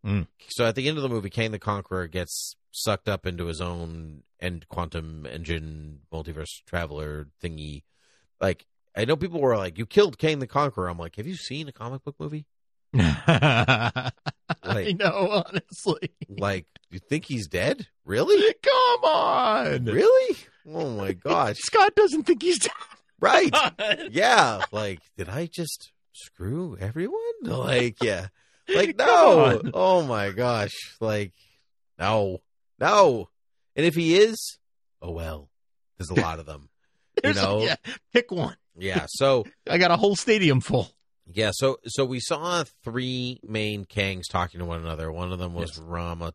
[0.05, 0.25] Mm.
[0.49, 3.61] so at the end of the movie, Kang the Conqueror gets sucked up into his
[3.61, 7.83] own end quantum engine multiverse traveler thingy.
[8.39, 11.35] Like I know people were like, "You killed Kang the Conqueror." I'm like, "Have you
[11.35, 12.45] seen a comic book movie?
[12.97, 14.11] I
[14.99, 16.09] know, honestly.
[16.29, 17.87] Like, you think he's dead?
[18.05, 18.53] Really?
[18.61, 19.85] Come on.
[19.85, 20.37] Really?
[20.67, 21.57] Oh my gosh!
[21.59, 22.71] Scott doesn't think he's dead.
[23.19, 23.53] Right?
[24.11, 24.63] Yeah.
[24.71, 27.19] Like, did I just screw everyone?
[27.43, 28.27] Like, yeah.
[28.73, 29.61] Like, no.
[29.73, 30.71] Oh my gosh.
[30.99, 31.33] Like,
[31.99, 32.39] no,
[32.79, 33.29] no.
[33.75, 34.57] And if he is,
[35.01, 35.49] oh well.
[35.97, 36.69] There's a lot of them.
[37.23, 37.75] You There's a- yeah,
[38.13, 38.55] pick one.
[38.77, 39.05] Yeah.
[39.09, 40.89] So I got a whole stadium full.
[41.31, 41.51] yeah.
[41.53, 45.11] So so we saw three main Kangs talking to one another.
[45.11, 45.79] One of them was Yes.
[45.79, 46.33] Rama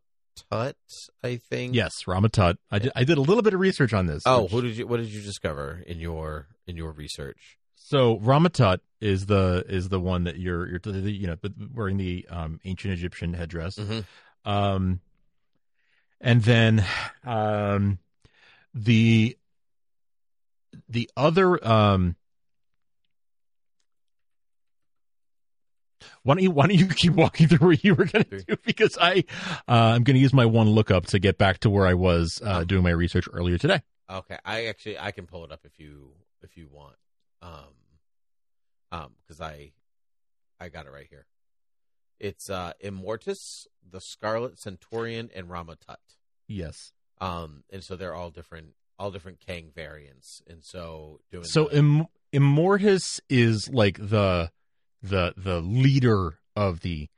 [0.50, 0.76] Tut,
[1.24, 1.74] I think.
[1.74, 2.56] Yes, Ramatut.
[2.70, 4.22] I did, I did a little bit of research on this.
[4.26, 4.86] Oh, which- who did you?
[4.86, 7.56] What did you discover in your in your research?
[7.76, 11.36] So Ramatut is the is the one that you're you're the, you know
[11.72, 13.76] wearing the um, ancient Egyptian headdress.
[13.76, 14.04] Mhm.
[14.44, 15.00] Um,
[16.20, 16.84] and then
[17.24, 17.98] um,
[18.74, 19.36] the
[20.88, 22.16] the other um.
[26.22, 28.56] Why don't you Why don't you keep walking through what you were going to do?
[28.64, 29.24] Because I
[29.68, 32.40] uh, I'm going to use my one lookup to get back to where I was
[32.44, 33.82] uh, doing my research earlier today.
[34.10, 36.10] Okay, I actually I can pull it up if you
[36.42, 36.96] if you want,
[37.42, 37.74] um,
[38.92, 39.72] um, because I
[40.60, 41.26] I got it right here.
[42.18, 45.96] It's uh Immortus, the Scarlet Centurion, and Ramatut.
[46.48, 46.92] Yes.
[47.20, 51.78] Um, and so they're all different, all different Kang variants, and so doing So the-
[51.78, 54.50] Im- Immortus is like the
[55.02, 57.08] the the leader of the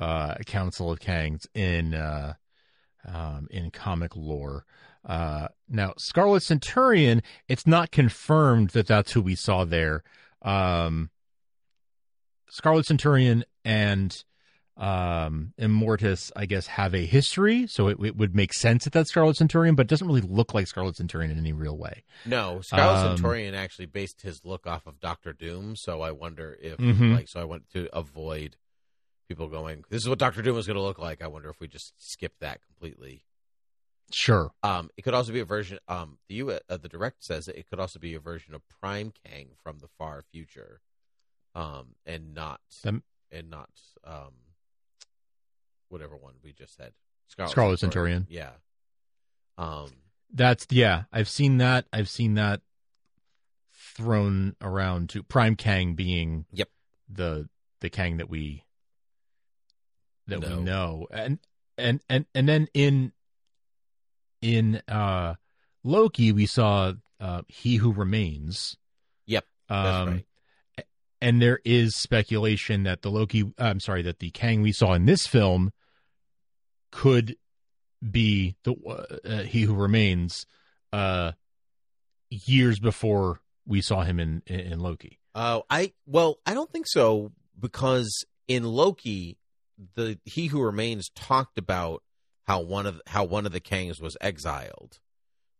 [0.00, 2.34] uh, Council of Kangs in uh,
[3.06, 4.64] um, in comic lore.
[5.04, 10.02] Uh, now, Scarlet Centurion, it's not confirmed that that's who we saw there.
[10.42, 11.10] Um,
[12.48, 14.22] Scarlet Centurion and
[14.76, 19.10] um, Immortus, I guess, have a history, so it, it would make sense that that's
[19.10, 22.04] Scarlet Centurion, but it doesn't really look like Scarlet Centurion in any real way.
[22.24, 26.56] No, Scarlet Um, Centurion actually based his look off of Doctor Doom, so I wonder
[26.60, 27.14] if Mhm.
[27.14, 28.56] like so I want to avoid
[29.28, 31.22] people going, This is what Doctor Doom is gonna look like.
[31.22, 33.24] I wonder if we just skip that completely.
[34.10, 34.50] Sure.
[34.62, 37.66] Um it could also be a version um the U uh, the direct says it
[37.70, 40.80] could also be a version of Prime Kang from the far future.
[41.54, 43.70] Um and not That- and not
[44.04, 44.34] um
[45.88, 46.92] whatever one we just said.
[47.28, 48.26] Scarlet, Scarlet Centurion.
[48.28, 48.52] Yeah.
[49.58, 49.90] Um
[50.32, 51.86] That's yeah, I've seen that.
[51.92, 52.60] I've seen that
[53.94, 56.68] thrown around to Prime Kang being Yep.
[57.08, 57.48] the
[57.80, 58.64] the Kang that we
[60.26, 60.56] that No.
[60.56, 61.06] we know.
[61.10, 61.38] And
[61.76, 63.12] and and and then in
[64.42, 65.34] in uh
[65.84, 68.76] Loki we saw uh He Who Remains.
[69.26, 69.46] Yep.
[69.68, 70.86] Um right.
[71.20, 75.06] and there is speculation that the Loki I'm sorry that the Kang we saw in
[75.06, 75.70] this film
[76.90, 77.36] could
[78.08, 78.74] be the
[79.24, 80.44] uh, he who remains
[80.92, 81.32] uh
[82.28, 85.18] years before we saw him in in, in Loki.
[85.34, 89.38] Oh, I well, I don't think so because in Loki,
[89.94, 92.02] the he who remains talked about
[92.44, 94.98] how one of how one of the Kangs was exiled,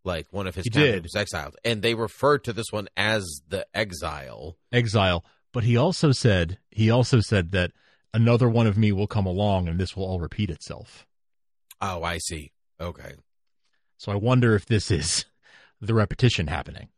[0.05, 1.03] like one of his He did.
[1.03, 4.57] was exiled, and they referred to this one as the exile.
[4.73, 7.73] Exile, but he also said he also said that
[8.15, 11.07] another one of me will come along and this will all repeat itself.
[11.81, 12.53] Oh, I see.
[12.81, 13.15] Okay.
[13.97, 15.25] So I wonder if this is
[15.81, 16.89] the repetition happening.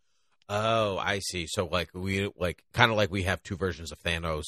[0.48, 1.46] Oh, I see.
[1.48, 4.44] So like we like kind of like we have two versions of Thanos.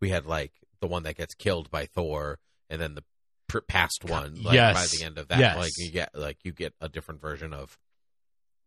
[0.00, 2.38] We had like the one that gets killed by Thor,
[2.68, 3.04] and then the
[3.68, 4.42] past one.
[4.42, 4.92] Like, Yes.
[4.92, 5.56] By the end of that, Yes.
[5.56, 7.78] like you get like you get a different version of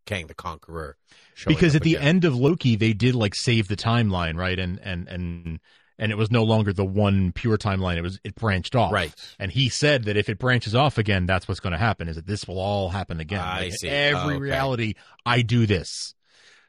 [0.05, 0.97] Kang the Conqueror.
[1.45, 2.07] because at the again.
[2.07, 4.57] end of Loki they did like save the timeline, right?
[4.57, 5.59] And and and
[5.99, 7.97] and it was no longer the one pure timeline.
[7.97, 8.93] It was it branched off.
[8.93, 9.13] Right.
[9.39, 12.07] And he said that if it branches off again, that's what's going to happen.
[12.07, 13.41] Is that this will all happen again?
[13.41, 13.89] I Like, see.
[13.89, 14.41] Every Okay.
[14.41, 14.93] reality,
[15.25, 16.13] I do this.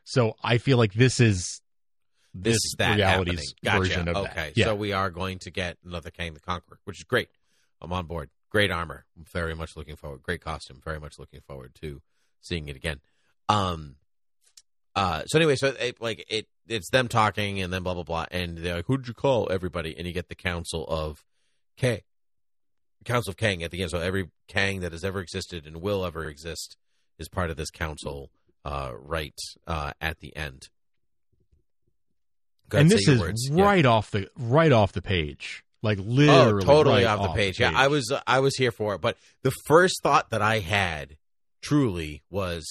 [0.04, 1.60] So I feel like this is
[2.34, 3.52] This this is that reality's.
[3.62, 3.78] Gotcha.
[3.78, 4.32] version of okay.
[4.34, 4.56] that.
[4.56, 4.64] Yeah.
[4.66, 7.28] So we are going to get another Kang the Conqueror, which is great.
[7.80, 8.30] I'm on board.
[8.50, 9.04] Great armor.
[9.16, 10.22] I'm very much looking forward.
[10.22, 10.80] Great costume.
[10.82, 12.00] Very much looking forward to
[12.40, 13.00] seeing it again.
[13.48, 13.96] Um.
[14.94, 15.24] Uh.
[15.26, 18.58] So anyway, so it, like it, it's them talking, and then blah blah blah, and
[18.58, 21.24] they're like, "Who'd you call?" Everybody, and you get the Council of
[21.76, 22.00] Kang.
[23.04, 23.90] Council of Kang at the end.
[23.90, 26.76] So every Kang that has ever existed and will ever exist
[27.18, 28.30] is part of this council.
[28.64, 30.68] Uh, right uh, at the end.
[32.68, 33.48] Go and this is words.
[33.50, 33.64] Yeah.
[33.64, 37.34] right off the right off the page, like oh, literally Oh, totally right off the
[37.34, 37.60] page.
[37.60, 40.58] Yeah, I was uh, I was here for it, but the first thought that I
[40.60, 41.16] had
[41.62, 42.64] truly was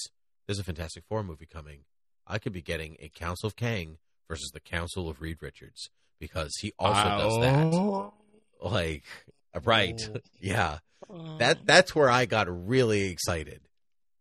[0.46, 1.80] there's a Fantastic Four movie coming.
[2.26, 3.98] I could be getting a Council of Kang
[4.28, 5.88] versus the Council of Reed Richards
[6.20, 7.66] because he also does that.
[7.66, 8.14] Uh, oh.
[8.62, 9.04] Like
[9.64, 10.00] right.
[10.40, 10.78] Yeah.
[11.08, 11.38] Uh.
[11.38, 13.62] That that's where I got really excited.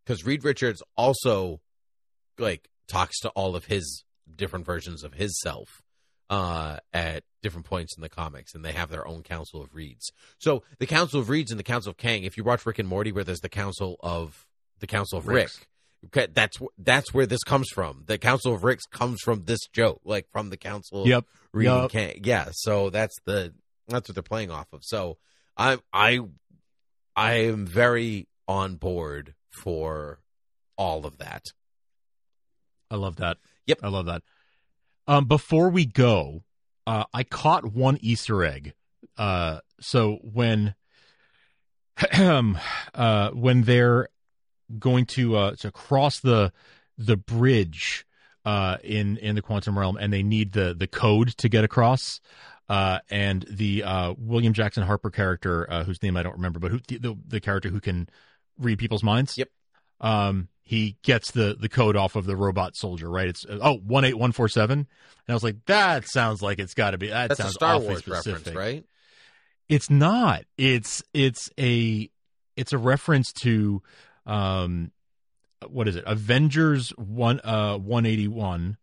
[0.05, 1.59] Cuz Reed Richards also
[2.37, 5.81] like talks to all of his different versions of his self
[6.29, 10.11] uh, at different points in the comics, and they have their own Council of Reeds.
[10.37, 12.23] So the Council of Reeds and the Council of Kang.
[12.23, 14.45] If you watch Rick and Morty, where there's the Council of
[14.79, 15.57] the Council of Ricks.
[15.59, 15.67] Rick,
[16.25, 18.03] okay, that's that's where this comes from.
[18.05, 21.25] The Council of Ricks comes from this joke, like from the Council of Yep.
[21.53, 21.91] Reed and Yep.
[21.91, 22.19] Kang.
[22.23, 23.53] Yeah, so that's the
[23.87, 24.81] that's what they're playing off of.
[24.83, 25.17] So
[25.55, 26.19] I I
[27.15, 29.33] I am very on board
[29.63, 30.19] for
[30.77, 31.43] all of that.
[32.91, 33.37] I love that.
[33.65, 33.79] Yep.
[33.83, 34.21] I love that.
[35.07, 36.43] Um, before we go,
[36.87, 38.73] uh, I caught one Easter egg.
[39.17, 40.73] Uh, so when,
[42.13, 44.07] uh, when they're
[44.79, 46.53] going to uh, to cross the
[46.97, 48.05] the bridge
[48.45, 52.21] uh, in in the quantum realm, and they need the the code to get across.
[52.69, 53.83] Uh, and the
[54.17, 57.69] William Jackson Harper character, whose name I don't remember, but who the, the the character
[57.69, 58.09] who can
[58.57, 59.37] read people's minds.
[59.37, 59.49] Yep.
[60.01, 63.27] Um, he gets the the code off of the robot soldier, right?
[63.27, 64.87] It's oh one eight one four seven, and
[65.29, 67.75] I was like, that sounds like it's got to be that That's a sounds Star
[67.75, 68.45] awfully Wars specific.
[68.47, 68.85] reference, right?
[69.69, 70.43] It's not.
[70.57, 72.09] It's it's a
[72.55, 73.81] it's a reference to
[74.25, 74.91] um
[75.69, 76.03] what is it?
[76.05, 78.77] Avengers one uh one eighty one,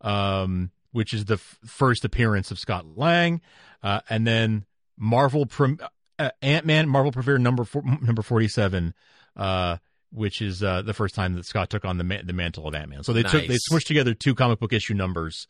[0.00, 3.40] um which is the f- first appearance of Scott Lang,
[3.82, 4.66] uh, and then
[4.98, 5.80] Marvel prim-
[6.18, 8.92] uh, Ant Man Marvel Premiere number four, number forty seven,
[9.34, 9.78] uh,
[10.12, 12.74] which is uh, the first time that Scott took on the ma- the mantle of
[12.74, 13.02] Ant Man.
[13.02, 13.68] So they took they Nice.
[13.70, 15.46] smushed together two comic book issue numbers.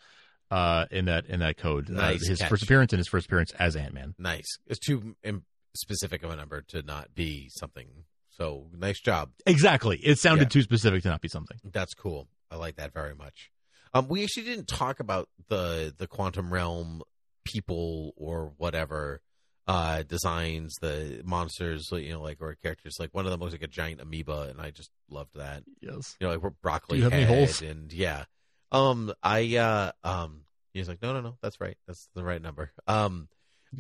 [0.51, 2.51] Uh, in that in that code, Nice uh, his catch.
[2.51, 4.15] first appearance and his first appearance as Ant Man.
[4.19, 4.45] Nice.
[4.67, 5.17] It's too
[5.75, 7.89] specific of a number to not be something.
[8.31, 9.31] So nice job.
[9.47, 9.97] Exactly.
[9.99, 10.49] It sounded Yeah.
[10.51, 11.59] too specific to not be something.
[11.65, 12.29] That's cool.
[12.51, 13.51] I like that very much.
[13.95, 17.03] Um, we actually didn't talk about the the quantum realm
[17.45, 19.23] people or whatever
[19.69, 22.97] uh designs the monsters you know like or characters.
[22.99, 25.63] Like one of them looks like a giant amoeba and i just loved that.
[25.81, 26.17] Yes.
[26.21, 27.63] you know like broccoli Do you have any head holes?
[27.63, 28.25] and yeah.
[28.73, 30.43] Um i uh um
[30.75, 31.77] he's like no no no that's right.
[31.87, 32.73] That's the right number.
[32.87, 33.29] Um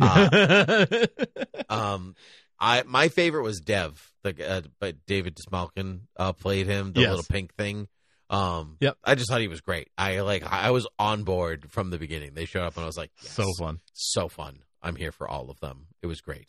[0.00, 0.86] uh,
[1.68, 2.14] um
[2.58, 7.10] i my favorite was dev the uh, but david Dastmalchian uh played him the Yes.
[7.10, 7.88] little pink thing.
[8.30, 8.96] Um Yep.
[9.04, 9.88] i just thought he was great.
[9.98, 12.34] I like i was on board from the beginning.
[12.34, 13.80] They showed up and i was like yes, so fun.
[13.92, 15.86] so fun i'm here for all of them.
[16.02, 16.48] It was great.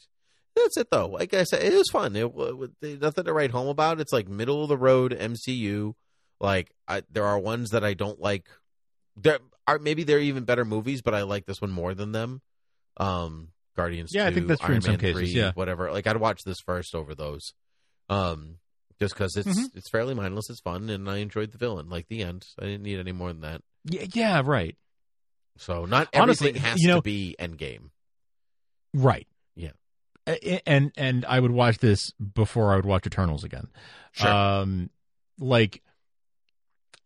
[0.55, 1.07] That's it though.
[1.07, 2.15] Like i said it was fun.
[2.15, 3.99] It, wa- there's nothing to write home about.
[3.99, 5.93] It's like middle of the road mcu
[6.39, 8.47] like I, there are ones that i don't like.
[9.15, 12.41] There are maybe they're even better movies but i like this one more than them.
[12.97, 15.51] Um guardians Yeah, I think that's true Iron in some Man cases, 3, yeah.
[15.53, 15.91] whatever.
[15.91, 17.53] Like i'd watch this first over those.
[18.09, 18.57] Um
[18.99, 19.75] just because it's Mhm.
[19.75, 21.89] it's fairly mindless it's fun and i enjoyed the villain.
[21.89, 22.45] Like the end.
[22.59, 23.61] I didn't need any more than that.
[23.86, 24.77] Yeah, yeah, right.
[25.57, 27.89] so not Honestly, everything has you know- to be endgame
[28.94, 29.28] Right.
[29.56, 29.72] Yeah.
[30.66, 33.68] And and I would watch this before I would watch Eternals again.
[34.12, 34.30] Sure.
[34.32, 34.89] Um
[35.39, 35.82] like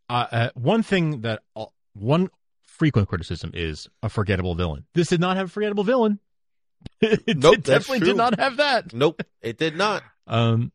[0.10, 2.30] uh, uh, one thing that uh, one
[2.66, 4.86] frequent criticism is a forgettable villain.
[4.94, 6.20] This did not have a forgettable villain.
[7.02, 8.94] it Nope, definitely did not have that.
[8.94, 10.04] Nope, it did not.
[10.28, 10.74] Um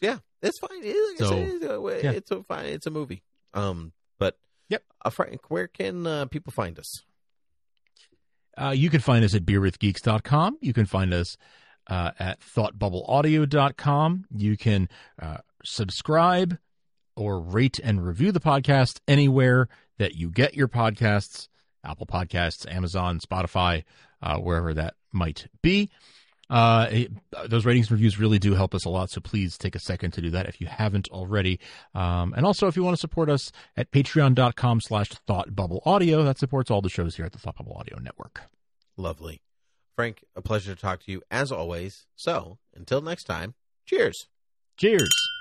[0.00, 0.82] Yeah, it's fine.
[0.82, 2.10] It- Like So, it's, a, yeah.
[2.12, 2.66] it's a fine.
[2.66, 3.22] It's a movie.
[3.54, 4.36] Um, but
[4.68, 4.82] Yep.
[5.04, 7.04] uh, Frank, where can uh, people find us?
[8.56, 10.58] Uh, you can find us at beerwithgeeks.com.
[10.60, 11.36] You can find us
[11.88, 14.26] uh, at thoughtbubbleaudio.com.
[14.34, 14.88] You can
[15.20, 16.58] uh, subscribe
[17.16, 21.48] or rate and review the podcast anywhere that you get your podcasts
[21.84, 23.84] Apple Podcasts, Amazon, Spotify,
[24.22, 25.90] uh, wherever that might be.
[26.50, 27.12] Uh, it,
[27.48, 30.12] those ratings and reviews really do help us a lot, so please take a second
[30.12, 31.58] to do that if you haven't already.
[31.94, 36.70] Um, and also, if you want to support us at patreon.com slash thoughtbubbleaudio, that supports
[36.70, 38.42] all the shows here at the Thought Bubble Audio Network.
[38.96, 39.40] Lovely.
[39.96, 42.06] Frank, a pleasure to talk to you as always.
[42.16, 43.54] So, until next time,
[43.86, 44.28] cheers.
[44.76, 45.33] Cheers.